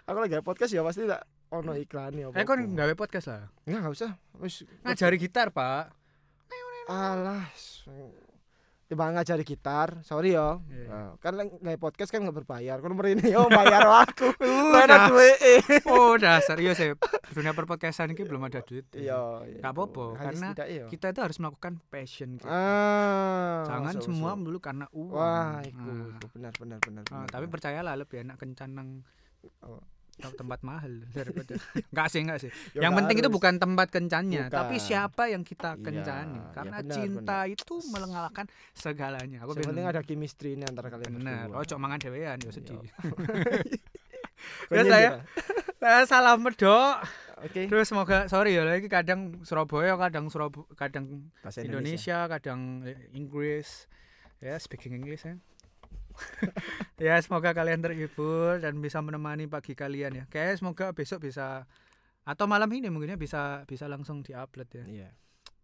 [0.09, 2.27] Aku lagi podcast ya pasti tak ono iklan ya.
[2.33, 3.43] Eh kon nggawe podcast lah.
[3.63, 4.11] Enggak, enggak usah.
[4.37, 5.93] Wis Ngajari gitar, Pak.
[6.85, 7.45] alah.
[8.83, 10.59] Tiba ngajari gitar, sorry yo.
[10.67, 10.85] Iya.
[10.85, 12.77] Nah, kan gawe podcast kan nggak berbayar.
[12.77, 14.35] Kon mrene yo bayar aku.
[14.43, 15.33] Mana duwe.
[15.87, 16.91] Oh, dasar iya sih.
[17.31, 18.85] Dunia perpodcastan ini belum ada duit.
[18.93, 19.57] Iya, iya.
[19.63, 20.85] Gak apa-apa, karena yo.
[20.91, 22.45] kita itu harus melakukan passion kita.
[22.45, 25.15] Ah, Jangan semua melulu karena uang.
[25.15, 27.03] Wah, iku, Nah, benar benar benar.
[27.07, 28.89] ah, benar, tapi percayalah lebih enak kencan nang
[29.59, 29.81] Oh.
[30.13, 31.57] Tem- tempat mahal daripada
[31.89, 32.51] enggak sih enggak sih.
[32.75, 33.37] Ya, yang nggak penting itu harus.
[33.37, 34.85] bukan tempat kencannya, tapi Bukan.
[34.85, 36.39] siapa yang kita Iya, kencani.
[36.39, 39.37] ya Karena benar, cinta itu mengalahkan segalanya.
[39.41, 41.53] Aku Yang penting ada chemistry ini antara kalian berdua.
[41.53, 42.79] Oh, cok mangan dhewean ya sedih.
[44.67, 45.09] Ya, saya.
[46.03, 46.99] salam medok.
[47.39, 47.67] Oke.
[47.67, 53.87] Terus semoga sorry ya lagi kadang Surabaya, kadang Surabaya, kadang Bahasa Indonesia, kadang Inggris.
[54.39, 55.39] Ya, speaking English ya.
[56.97, 60.25] Ya, semoga kalian terhibur dan bisa menemani pagi kalian ya.
[60.27, 61.65] Kayak semoga besok bisa
[62.23, 64.83] atau malam ini mungkin ya bisa bisa langsung diupload ya.
[64.85, 65.09] Iya.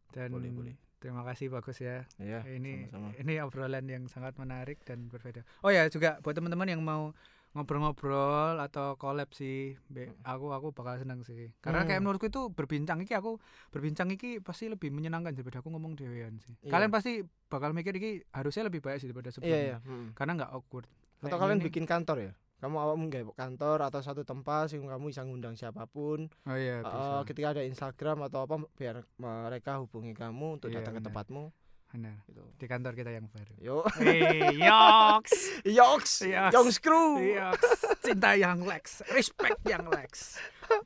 [0.10, 0.76] Dan boleh, boleh.
[1.00, 2.04] terima kasih bagus ya.
[2.18, 2.44] Iya.
[2.50, 3.16] ini sama-sama.
[3.16, 5.48] ini obrolan yang sangat menarik dan berbeda.
[5.62, 7.16] Oh ya juga buat teman-teman yang mau
[7.50, 11.50] ngobrol-ngobrol atau collab sih, be- aku aku bakal senang sih.
[11.60, 12.06] Karena kayak Hmm.
[12.06, 16.54] menurutku itu berbincang iki aku berbincang iki pasti lebih menyenangkan daripada aku ngomong dewean sih.
[16.62, 16.70] Iya.
[16.70, 19.62] Kalian pasti bakal mikir iki harusnya lebih baik sih daripada Iya, sebelumnya.
[19.66, 19.78] iya.
[19.82, 20.08] mm.
[20.14, 20.86] Karena nggak awkward.
[21.20, 22.34] Atau Kayak kalian gini- bikin kantor ya?
[22.60, 26.28] Kamu awakmu gawe kantor atau satu tempat sing kamu bisa ngundang siapa pun.
[26.44, 26.92] Oh iya bisa.
[26.92, 31.08] Eh, ketika ada Instagram atau apa biar mereka hubungi kamu untuk Iya, datang ke benar.
[31.10, 31.44] tempatmu
[31.90, 32.16] Benar.
[32.28, 32.44] gitu.
[32.54, 33.54] Di kantor kita yang baru.
[33.58, 33.78] Yo.
[33.96, 35.64] Hey, yoks.
[35.64, 36.52] Yoks, Yoks.
[36.52, 37.18] Young Screw.
[37.32, 37.70] Yoks.
[38.04, 40.36] Cinta yang Lex, respect yang Lex.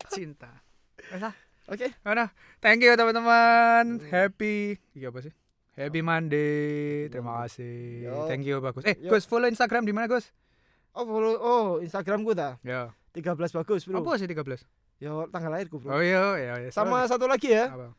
[0.07, 0.61] Cinta.
[1.65, 1.89] Oke.
[2.01, 2.29] Mana?
[2.59, 3.97] Thank you teman-teman.
[3.97, 4.07] Hmm.
[4.07, 4.77] Happy.
[4.93, 5.33] Iya apa sih?
[5.73, 7.09] Happy Monday.
[7.09, 8.05] Terima kasih.
[8.05, 8.29] Yo.
[8.29, 8.85] Thank you bagus.
[8.85, 9.09] Eh, Yo.
[9.09, 10.29] Gus follow Instagram di mana, Gus?
[10.93, 12.61] Oh, follow oh Instagramku ta.
[12.61, 12.93] Ya.
[13.17, 14.05] 13 bagus, Bro.
[14.05, 14.61] Apa sih 13?
[15.01, 15.97] Yo tanggal lahirku, Bro.
[15.97, 16.69] Oh iya, iya, iya.
[16.69, 17.73] Sama satu lagi ya.
[17.73, 17.97] Apa?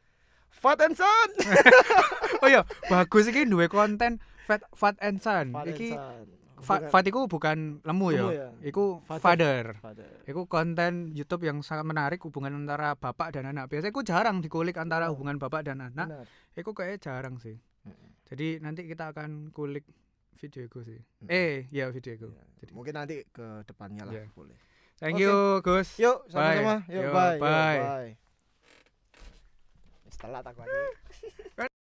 [0.55, 1.31] Fat and Son.
[2.45, 2.61] Oh iya,
[2.93, 5.51] bagus iki duwe konten Fat Fat and Son.
[5.51, 6.43] Fat and Son.
[6.64, 8.16] Fa, Bukan- Fat iku bukan lemu ya.
[8.18, 8.48] Lemu ya?
[8.64, 9.76] Iku Father.
[9.78, 10.08] father.
[10.24, 13.68] Iku konten YouTube yang sangat menarik hubungan antara bapak dan anak.
[13.68, 15.12] Biasanya iku jarang dikulik antara Oh.
[15.12, 16.08] hubungan bapak dan anak.
[16.08, 16.26] Benar.
[16.56, 17.60] Iku kayak jarang sih.
[18.24, 19.84] Jadi nanti kita akan kulik
[20.34, 20.96] video Ego sih.
[21.20, 21.28] Mm.
[21.28, 22.28] Eh, ya video Ego.
[22.28, 22.44] Iya.
[22.64, 24.24] Jadi Mungkin nanti ke depannya lah Iya.
[24.32, 24.56] boleh.
[24.96, 25.22] thank Oke.
[25.22, 25.88] you Gus.
[26.00, 26.88] Yuk, sama-sama.
[26.88, 27.36] Yuk, Yo, bye.
[27.36, 27.78] Yuk, bye.
[27.84, 28.10] bye.
[30.08, 30.72] Setelah tak lagi.